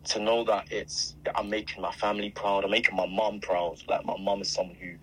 to 0.06 0.20
know 0.20 0.44
that 0.44 0.72
it's 0.72 1.16
I'm 1.36 1.50
making 1.50 1.82
my 1.82 1.92
family 1.92 2.32
proud, 2.32 2.64
I'm 2.64 2.72
making 2.72 2.96
my 2.96 3.06
mom 3.06 3.40
proud. 3.40 3.78
Like 3.88 4.06
my 4.06 4.18
mom 4.18 4.42
is 4.42 4.50
someone 4.50 4.76
who 4.76 4.96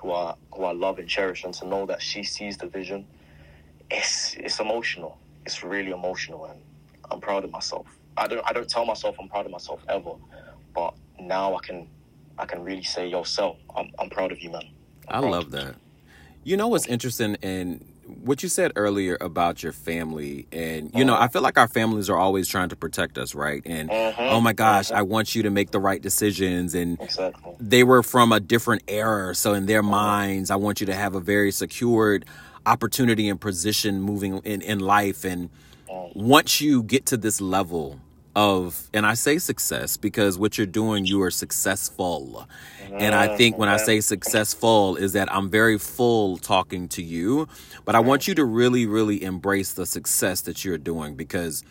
who 0.00 0.12
I 0.12 0.34
who 0.52 0.64
I 0.64 0.72
love 0.72 0.98
and 0.98 1.08
cherish, 1.08 1.44
and 1.44 1.54
to 1.54 1.66
know 1.66 1.86
that 1.86 2.00
she 2.02 2.22
sees 2.22 2.56
the 2.56 2.66
vision, 2.66 3.06
it's 3.90 4.34
it's 4.34 4.60
emotional. 4.60 5.18
It's 5.44 5.62
really 5.62 5.90
emotional, 5.90 6.46
and 6.46 6.60
I'm 7.10 7.20
proud 7.20 7.44
of 7.44 7.50
myself. 7.50 7.86
I 8.16 8.26
don't 8.26 8.44
I 8.46 8.52
don't 8.52 8.68
tell 8.68 8.84
myself 8.84 9.16
I'm 9.20 9.28
proud 9.28 9.46
of 9.46 9.52
myself 9.52 9.80
ever, 9.88 10.12
but 10.74 10.94
now 11.20 11.56
I 11.56 11.60
can 11.60 11.88
I 12.38 12.46
can 12.46 12.62
really 12.62 12.82
say 12.82 13.08
yourself, 13.08 13.56
I'm 13.76 13.90
I'm 13.98 14.10
proud 14.10 14.32
of 14.32 14.40
you, 14.40 14.50
man. 14.50 14.68
I'm 15.08 15.24
i 15.24 15.28
love 15.28 15.50
that. 15.52 15.74
You 16.44 16.56
know 16.56 16.68
what's 16.68 16.86
interesting, 16.86 17.36
and 17.42 17.84
what 18.08 18.42
you 18.42 18.48
said 18.48 18.72
earlier 18.74 19.18
about 19.20 19.62
your 19.62 19.72
family 19.72 20.46
and 20.50 20.90
you 20.94 21.04
know 21.04 21.14
uh-huh. 21.14 21.24
i 21.24 21.28
feel 21.28 21.42
like 21.42 21.58
our 21.58 21.68
families 21.68 22.08
are 22.08 22.16
always 22.16 22.48
trying 22.48 22.68
to 22.68 22.76
protect 22.76 23.18
us 23.18 23.34
right 23.34 23.62
and 23.66 23.90
uh-huh. 23.90 24.28
oh 24.30 24.40
my 24.40 24.52
gosh 24.52 24.90
uh-huh. 24.90 25.00
i 25.00 25.02
want 25.02 25.34
you 25.34 25.42
to 25.42 25.50
make 25.50 25.70
the 25.70 25.78
right 25.78 26.00
decisions 26.00 26.74
and 26.74 27.00
exactly. 27.00 27.54
they 27.60 27.84
were 27.84 28.02
from 28.02 28.32
a 28.32 28.40
different 28.40 28.82
era 28.88 29.34
so 29.34 29.52
in 29.52 29.66
their 29.66 29.80
uh-huh. 29.80 29.90
minds 29.90 30.50
i 30.50 30.56
want 30.56 30.80
you 30.80 30.86
to 30.86 30.94
have 30.94 31.14
a 31.14 31.20
very 31.20 31.52
secured 31.52 32.24
opportunity 32.64 33.28
and 33.28 33.40
position 33.40 34.00
moving 34.00 34.38
in, 34.38 34.62
in 34.62 34.78
life 34.78 35.24
and 35.24 35.50
once 36.14 36.60
you 36.60 36.82
get 36.82 37.06
to 37.06 37.16
this 37.16 37.40
level 37.40 38.00
of 38.36 38.88
and 38.94 39.06
I 39.06 39.14
say 39.14 39.38
success 39.38 39.96
because 39.96 40.38
what 40.38 40.58
you're 40.58 40.66
doing 40.66 41.06
you 41.06 41.22
are 41.22 41.30
successful. 41.30 42.46
And 42.90 43.14
I 43.14 43.36
think 43.36 43.58
when 43.58 43.68
I 43.68 43.76
mm-hmm. 43.76 43.84
say 43.84 44.00
successful 44.00 44.96
is 44.96 45.12
that 45.12 45.32
I'm 45.32 45.50
very 45.50 45.78
full 45.78 46.38
talking 46.38 46.88
to 46.88 47.02
you, 47.02 47.48
but 47.84 47.94
I 47.94 48.00
want 48.00 48.26
you 48.26 48.34
to 48.34 48.44
really 48.44 48.86
really 48.86 49.22
embrace 49.22 49.72
the 49.72 49.86
success 49.86 50.42
that 50.42 50.64
you're 50.64 50.78
doing 50.78 51.14
because 51.14 51.64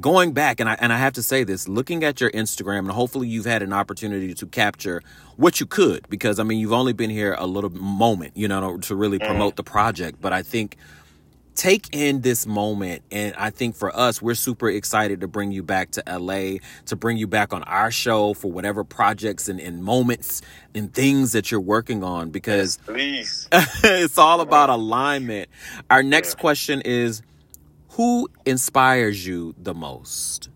going 0.00 0.32
back 0.32 0.60
and 0.60 0.68
I 0.68 0.76
and 0.80 0.92
I 0.92 0.98
have 0.98 1.12
to 1.14 1.22
say 1.22 1.44
this, 1.44 1.68
looking 1.68 2.04
at 2.04 2.20
your 2.20 2.30
Instagram 2.30 2.80
and 2.80 2.90
hopefully 2.90 3.28
you've 3.28 3.46
had 3.46 3.62
an 3.62 3.72
opportunity 3.72 4.34
to 4.34 4.46
capture 4.46 5.02
what 5.36 5.60
you 5.60 5.66
could 5.66 6.08
because 6.08 6.38
I 6.38 6.42
mean 6.42 6.58
you've 6.58 6.72
only 6.72 6.92
been 6.92 7.10
here 7.10 7.34
a 7.38 7.46
little 7.46 7.70
moment, 7.70 8.36
you 8.36 8.48
know, 8.48 8.78
to 8.78 8.94
really 8.94 9.18
mm-hmm. 9.18 9.28
promote 9.28 9.56
the 9.56 9.64
project, 9.64 10.20
but 10.20 10.32
I 10.32 10.42
think 10.42 10.76
take 11.58 11.88
in 11.92 12.20
this 12.20 12.46
moment. 12.46 13.02
And 13.10 13.34
I 13.36 13.50
think 13.50 13.74
for 13.74 13.94
us, 13.94 14.22
we're 14.22 14.36
super 14.36 14.70
excited 14.70 15.20
to 15.20 15.28
bring 15.28 15.50
you 15.50 15.64
back 15.64 15.90
to 15.92 16.02
LA, 16.06 16.58
to 16.86 16.96
bring 16.96 17.16
you 17.16 17.26
back 17.26 17.52
on 17.52 17.64
our 17.64 17.90
show 17.90 18.32
for 18.32 18.50
whatever 18.50 18.84
projects 18.84 19.48
and, 19.48 19.58
and 19.58 19.82
moments 19.82 20.40
and 20.74 20.94
things 20.94 21.32
that 21.32 21.50
you're 21.50 21.60
working 21.60 22.04
on 22.04 22.30
because 22.30 22.78
yes, 22.88 23.48
it's 23.82 24.18
all 24.18 24.40
about 24.40 24.70
alignment. 24.70 25.48
Our 25.90 26.02
next 26.02 26.36
yeah. 26.36 26.40
question 26.40 26.80
is 26.82 27.22
Who 27.90 28.28
inspires 28.46 29.26
you 29.26 29.54
the 29.58 29.74
most? 29.74 30.50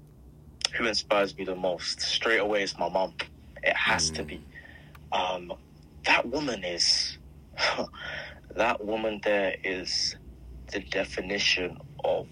Who 0.78 0.86
inspires 0.86 1.36
me 1.36 1.44
the 1.44 1.56
most? 1.56 2.00
Straight 2.00 2.38
away, 2.38 2.62
it's 2.62 2.78
my 2.78 2.88
mom. 2.88 3.14
It 3.62 3.76
has 3.76 4.10
mm. 4.12 4.14
to 4.14 4.22
be. 4.22 4.44
Um, 5.10 5.52
that 6.06 6.26
woman 6.28 6.62
is. 6.62 7.18
that 8.54 8.84
woman 8.84 9.20
there 9.24 9.56
is 9.64 10.16
the 10.72 10.80
definition 10.90 11.76
of 12.04 12.28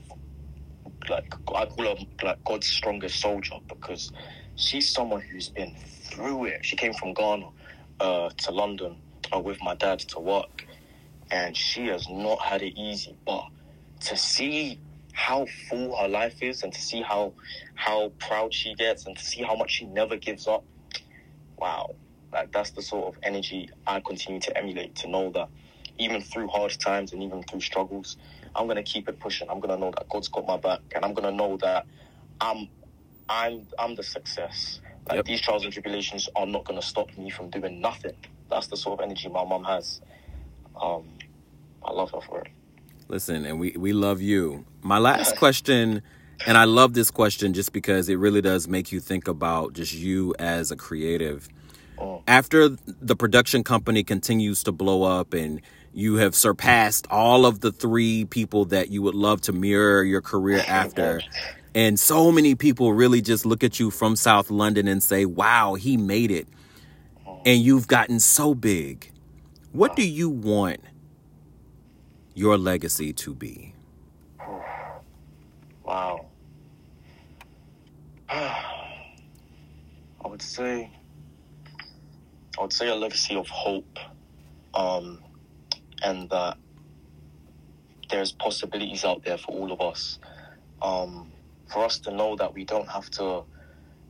like 1.09 1.35
I 1.55 1.67
call 1.67 1.85
her 1.87 1.97
like 2.23 2.45
God's 2.45 2.67
strongest 2.67 3.21
soldier 3.21 3.57
because 3.69 4.11
she's 4.57 4.93
someone 4.93 5.23
who's 5.23 5.49
been 5.49 5.75
through 5.77 6.47
it. 6.47 6.61
She 6.63 6.77
came 6.77 6.93
from 6.95 7.15
Ghana 7.15 7.47
uh, 8.01 8.31
to 8.37 8.53
London 8.53 8.99
uh, 9.35 9.41
with 9.41 9.59
my 9.63 9.75
dad 9.75 10.01
to 10.01 10.21
work, 10.21 10.67
and 11.31 11.57
she 11.57 11.87
has 11.89 12.07
not 12.11 12.41
had 12.41 12.63
it 12.63 12.75
easy. 12.77 13.17
But 13.27 13.45
to 14.03 14.17
see 14.17 14.81
how 15.13 15.47
full 15.69 15.97
her 15.97 16.09
life 16.09 16.43
is, 16.43 16.63
and 16.63 16.73
to 16.73 16.81
see 16.81 17.03
how 17.03 17.35
how 17.75 18.13
proud 18.19 18.55
she 18.55 18.75
gets, 18.75 19.07
and 19.07 19.17
to 19.17 19.25
see 19.25 19.43
how 19.43 19.57
much 19.57 19.73
she 19.73 19.87
never 19.87 20.17
gives 20.17 20.47
up, 20.47 20.65
wow! 21.59 21.87
Like 22.33 22.53
that's 22.53 22.71
the 22.73 22.83
sort 22.83 23.09
of 23.09 23.21
energy 23.23 23.69
I 23.87 24.01
continue 24.01 24.41
to 24.41 24.57
emulate. 24.57 24.97
To 24.97 25.09
know 25.09 25.31
that 25.33 25.49
even 26.01 26.23
through 26.23 26.49
hard 26.49 26.73
times 26.81 27.13
and 27.13 27.23
even 27.23 27.43
through 27.43 27.61
struggles, 27.61 28.17
I'm 28.57 28.67
gonna 28.67 28.83
keep 28.83 29.09
it 29.09 29.21
pushing. 29.21 29.49
I'm 29.49 29.61
gonna 29.61 29.77
know 29.77 29.93
that 29.93 30.09
God's 30.09 30.29
got 30.29 30.47
my 30.47 30.57
back, 30.57 30.81
and 30.95 31.05
I'm 31.05 31.15
gonna 31.15 31.31
know 31.31 31.57
that 31.59 31.87
I'm 32.41 32.69
I'm 33.29 33.67
I'm 33.79 33.95
the 33.95 34.03
success. 34.03 34.81
Like 35.09 35.17
yep. 35.17 35.25
these 35.27 35.41
trials 35.41 35.65
and 35.65 35.73
tribulations 35.73 36.29
are 36.35 36.47
not 36.47 36.65
gonna 36.65 36.83
stop 36.83 37.17
me 37.17 37.31
from 37.31 37.51
doing 37.51 37.81
nothing. 37.81 38.17
That's 38.51 38.67
the 38.67 38.77
sort 38.77 39.01
of 39.01 39.05
energy 39.05 39.29
my 39.29 39.45
mom 39.45 39.65
has. 39.65 40.01
Um, 40.81 41.05
I 41.85 41.93
love 41.93 42.11
her 42.13 42.21
for 42.21 42.41
it. 42.41 42.49
Listen, 43.09 43.45
and 43.45 43.61
we 43.61 43.73
we 43.77 43.93
love 43.93 44.21
you. 44.21 44.65
My 44.83 44.99
last 44.99 45.37
question. 45.45 46.03
And 46.47 46.57
I 46.57 46.65
love 46.65 46.95
this 46.95 47.11
question 47.11 47.53
just 47.53 47.75
because 47.75 48.09
it 48.09 48.15
really 48.15 48.41
does 48.41 48.67
make 48.67 48.93
you 48.93 48.99
think 48.99 49.29
about 49.29 49.75
just 49.75 49.93
you 49.93 50.35
as 50.39 50.71
a 50.71 50.77
creative. 50.77 51.47
Oh. 51.99 52.23
After 52.27 52.71
the 52.71 53.15
production 53.15 53.63
company 53.63 54.03
continues 54.03 54.63
to 54.65 54.73
blow 54.73 55.03
up 55.03 55.35
and 55.35 55.61
you 55.93 56.17
have 56.17 56.35
surpassed 56.35 57.07
all 57.11 57.47
of 57.47 57.61
the 57.61 57.73
three 57.73 58.25
people 58.25 58.67
that 58.67 58.91
you 58.91 59.03
would 59.03 59.15
love 59.15 59.41
to 59.43 59.53
mirror 59.53 60.03
your 60.03 60.21
career 60.21 60.63
after. 60.69 61.21
And 61.75 61.99
so 61.99 62.33
many 62.33 62.55
people 62.55 62.93
really 62.93 63.21
just 63.21 63.47
look 63.47 63.63
at 63.63 63.79
you 63.79 63.91
from 63.91 64.17
South 64.17 64.51
London 64.51 64.89
and 64.89 65.03
say, 65.03 65.25
wow, 65.25 65.75
he 65.75 65.97
made 65.97 66.31
it. 66.31 66.49
And 67.47 67.61
you've 67.61 67.87
gotten 67.87 68.21
so 68.21 68.55
big. 68.55 69.11
What 69.73 69.97
do 69.97 70.07
you 70.07 70.29
want 70.29 70.81
your 72.35 72.59
legacy 72.59 73.13
to 73.15 73.35
be? 73.35 73.75
Wow. 75.83 76.27
I 78.29 78.63
would 80.25 80.41
say 80.41 80.93
I 82.57 82.63
would 82.63 82.73
say 82.73 82.89
a 82.89 82.95
legacy 82.95 83.35
of 83.35 83.49
hope, 83.49 83.99
um, 84.75 85.19
and 86.03 86.31
that 86.31 86.59
there's 88.11 88.33
possibilities 88.33 89.05
out 89.05 89.25
there 89.25 89.39
for 89.39 89.53
all 89.53 89.73
of 89.73 89.81
us. 89.81 90.19
Um, 90.83 91.33
for 91.69 91.85
us 91.85 92.01
to 92.01 92.13
know 92.13 92.37
that 92.37 92.55
we 92.55 92.65
don't 92.65 92.89
have 92.89 93.11
to 93.13 93.45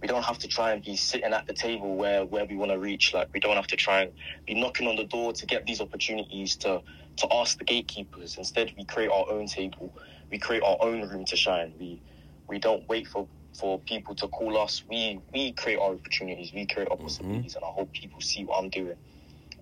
we 0.03 0.09
don't 0.09 0.25
have 0.25 0.39
to 0.39 0.49
try 0.49 0.73
and 0.73 0.85
be 0.85 0.97
sitting 0.97 1.33
at 1.33 1.47
the 1.47 1.55
table 1.55 1.97
where 1.97 2.25
where 2.25 2.47
we 2.47 2.57
want 2.57 2.73
to 2.73 2.79
reach. 2.79 3.15
Like 3.15 3.31
we 3.35 3.41
don't 3.41 3.57
have 3.57 3.67
to 3.69 3.77
try 3.77 4.03
and 4.03 4.13
be 4.47 4.55
knocking 4.55 4.89
on 4.89 4.97
the 4.97 5.05
door 5.05 5.33
to 5.33 5.47
get 5.47 5.67
these 5.67 5.81
opportunities 5.81 6.57
to 6.59 6.83
to 7.19 7.29
ask 7.35 7.59
the 7.59 7.65
gatekeepers. 7.65 8.37
Instead 8.39 8.73
we 8.79 8.85
create 8.85 9.11
our 9.11 9.27
own 9.31 9.47
table. 9.47 9.95
We 10.31 10.39
create 10.39 10.63
our 10.63 10.79
own 10.83 11.09
room 11.09 11.25
to 11.27 11.37
shine. 11.37 11.75
We 11.81 12.03
we 12.49 12.59
don't 12.59 12.89
wait 12.89 13.09
for 13.09 13.29
for 13.55 13.81
people 13.81 14.15
to 14.17 14.29
call 14.29 14.59
us. 14.59 14.85
We 14.89 15.21
we 15.35 15.53
create 15.53 15.79
our 15.81 15.95
opportunities. 15.95 16.53
We 16.55 16.67
create 16.67 16.89
our 16.91 16.97
possibilities 16.99 17.57
and 17.57 17.65
i 17.65 17.69
hope 17.69 17.93
people 17.93 18.21
see 18.21 18.45
what 18.45 18.59
i'm 18.63 18.71
doing 18.71 18.97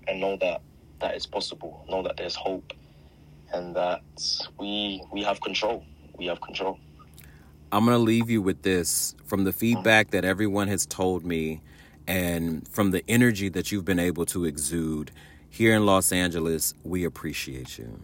and 0.08 0.20
know 0.20 0.36
that 0.38 0.62
that 1.00 1.14
it's 1.14 1.26
possible 1.26 1.84
know 1.88 2.02
that 2.02 2.16
there's 2.16 2.34
hope 2.34 2.72
and 3.52 3.74
that 3.74 4.02
we 4.58 5.02
we 5.12 5.22
have 5.22 5.40
control 5.40 5.84
we 6.16 6.26
have 6.26 6.40
control 6.40 6.78
I'm 7.70 7.84
going 7.84 7.96
to 7.96 8.02
leave 8.02 8.30
you 8.30 8.40
with 8.40 8.62
this 8.62 9.14
from 9.26 9.44
the 9.44 9.52
feedback 9.52 10.10
that 10.12 10.24
everyone 10.24 10.68
has 10.68 10.86
told 10.86 11.24
me 11.24 11.60
and 12.06 12.66
from 12.68 12.92
the 12.92 13.04
energy 13.08 13.50
that 13.50 13.70
you've 13.70 13.84
been 13.84 13.98
able 13.98 14.24
to 14.26 14.46
exude 14.46 15.10
here 15.50 15.74
in 15.74 15.84
Los 15.84 16.10
Angeles. 16.10 16.72
We 16.82 17.04
appreciate 17.04 17.78
you. 17.78 18.00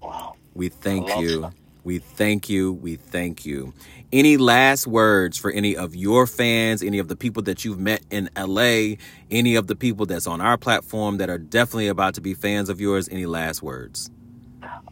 wow 0.00 0.36
We 0.54 0.68
thank 0.68 1.08
you. 1.18 1.40
that. 1.42 1.54
We 1.84 1.98
thank 1.98 2.48
you. 2.48 2.72
We 2.72 2.96
thank 2.96 3.46
you. 3.46 3.72
Any 4.12 4.36
last 4.36 4.86
words 4.86 5.38
for 5.38 5.50
any 5.50 5.76
of 5.76 5.94
your 5.94 6.26
fans, 6.26 6.82
any 6.82 6.98
of 6.98 7.08
the 7.08 7.16
people 7.16 7.42
that 7.44 7.64
you've 7.64 7.78
met 7.78 8.02
in 8.10 8.28
LA, 8.36 8.96
any 9.30 9.54
of 9.54 9.66
the 9.66 9.76
people 9.76 10.06
that's 10.06 10.26
on 10.26 10.40
our 10.40 10.58
platform 10.58 11.18
that 11.18 11.30
are 11.30 11.38
definitely 11.38 11.88
about 11.88 12.14
to 12.14 12.20
be 12.20 12.34
fans 12.34 12.68
of 12.68 12.80
yours? 12.80 13.08
Any 13.08 13.26
last 13.26 13.62
words? 13.62 14.10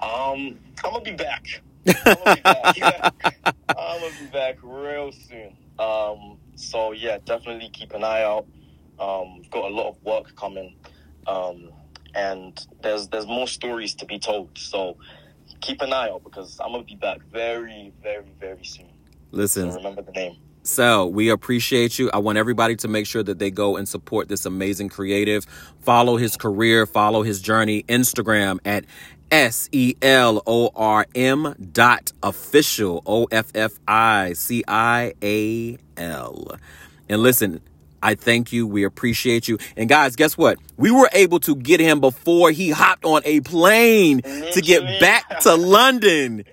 Um, 0.01 0.59
I'm 0.85 0.93
gonna 0.93 1.01
be 1.03 1.13
back. 1.13 1.45
I'm 2.07 2.17
gonna 2.25 2.35
be 2.37 2.81
back. 2.81 3.17
I'm 3.69 4.01
gonna 4.01 4.15
be 4.21 4.27
back 4.27 4.59
real 4.63 5.13
soon. 5.13 5.57
Um, 5.79 6.39
so 6.55 6.93
yeah, 6.93 7.19
definitely 7.25 7.71
keep 7.71 7.93
an 7.93 8.05
eye 8.05 8.23
out. 8.23 8.47
Um, 8.99 9.43
got 9.51 9.65
a 9.65 9.75
lot 9.75 9.89
of 9.89 10.03
work 10.03 10.35
coming, 10.37 10.77
um, 11.27 11.71
and 12.15 12.59
there's 12.83 13.09
there's 13.09 13.27
more 13.27 13.47
stories 13.47 13.95
to 13.97 14.07
be 14.07 14.19
told. 14.19 14.57
So 14.57 14.97
keep 15.61 15.81
an 15.83 15.93
eye 15.93 16.11
out 16.11 16.25
because 16.25 16.59
I'm 16.63 16.73
gonna 16.73 16.85
be 16.85 16.97
back 16.97 17.21
very, 17.33 17.93
very, 18.03 18.27
very 18.39 18.65
soon. 18.65 18.89
Listen, 19.31 19.71
So 19.71 19.77
remember 19.77 20.03
the 20.03 20.13
name. 20.13 20.37
So 20.63 21.07
we 21.07 21.31
appreciate 21.31 21.99
you. 21.99 22.11
I 22.13 22.19
want 22.19 22.37
everybody 22.37 22.77
to 22.77 22.89
make 22.89 23.07
sure 23.07 23.23
that 23.23 23.39
they 23.39 23.51
go 23.51 23.77
and 23.77 23.89
support 23.89 24.29
this 24.29 24.45
amazing 24.45 24.91
creative. 24.91 25.47
Follow 25.81 26.17
his 26.17 26.37
career, 26.37 26.85
follow 26.85 27.23
his 27.23 27.41
journey. 27.41 27.85
Instagram 27.85 28.59
at 28.67 28.85
S 29.31 29.69
E 29.73 29.95
L 30.03 30.43
O 30.47 30.71
R 30.75 31.07
M 31.15 31.55
dot 31.73 32.13
official 32.23 33.03
O 33.07 33.27
F 33.31 33.51
F 33.55 33.73
I 33.87 34.35
C 34.35 34.63
I 34.69 35.15
A 35.23 35.79
L. 35.97 36.57
And 37.09 37.23
listen, 37.23 37.61
I 38.03 38.15
thank 38.15 38.53
you. 38.53 38.67
We 38.67 38.85
appreciate 38.85 39.49
you. 39.49 39.59
And 39.77 39.89
guys, 39.89 40.17
guess 40.17 40.37
what? 40.37 40.59
We 40.77 40.91
were 40.91 41.11
able 41.13 41.41
to 41.41 41.57
get 41.57 41.81
him 41.81 42.01
before 42.01 42.51
he 42.51 42.71
hopped 42.71 43.05
on 43.05 43.23
a 43.25 43.41
plane 43.41 44.23
to 44.23 44.61
get 44.63 45.01
back 45.01 45.41
to 45.41 45.55
London. 45.57 46.45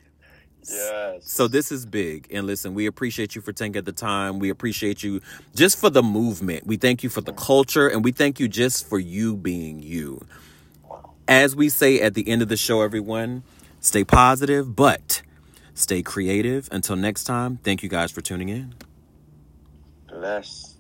Yes. 0.68 1.32
So 1.32 1.48
this 1.48 1.72
is 1.72 1.86
big. 1.86 2.28
And 2.32 2.48
listen, 2.48 2.74
we 2.74 2.88
appreciate 2.88 3.36
you 3.36 3.42
for 3.42 3.54
taking 3.54 3.84
the 3.84 3.92
time. 3.92 4.40
We 4.40 4.50
appreciate 4.50 5.04
you 5.04 5.22
just 5.54 5.80
for 5.80 5.90
the 5.90 6.02
movement. 6.02 6.66
We 6.66 6.78
thank 6.78 7.04
you 7.04 7.10
for 7.10 7.22
the 7.22 7.34
culture 7.34 7.88
and 7.88 8.04
we 8.04 8.12
thank 8.12 8.40
you 8.40 8.48
just 8.48 8.88
for 8.88 8.98
you 9.00 9.36
being 9.36 9.82
you. 9.82 10.26
As 11.28 11.56
we 11.56 11.70
say 11.70 12.00
at 12.02 12.14
the 12.14 12.28
end 12.28 12.42
of 12.42 12.48
the 12.48 12.58
show, 12.58 12.82
everyone, 12.82 13.44
stay 13.80 14.04
positive, 14.04 14.76
but 14.76 15.22
stay 15.74 16.02
creative. 16.02 16.68
Until 16.72 16.96
next 16.96 17.26
time, 17.26 17.58
thank 17.58 17.84
you 17.84 17.90
guys 17.90 18.12
for 18.12 18.22
tuning 18.22 18.50
in. 18.50 18.74
Bless. 20.08 20.75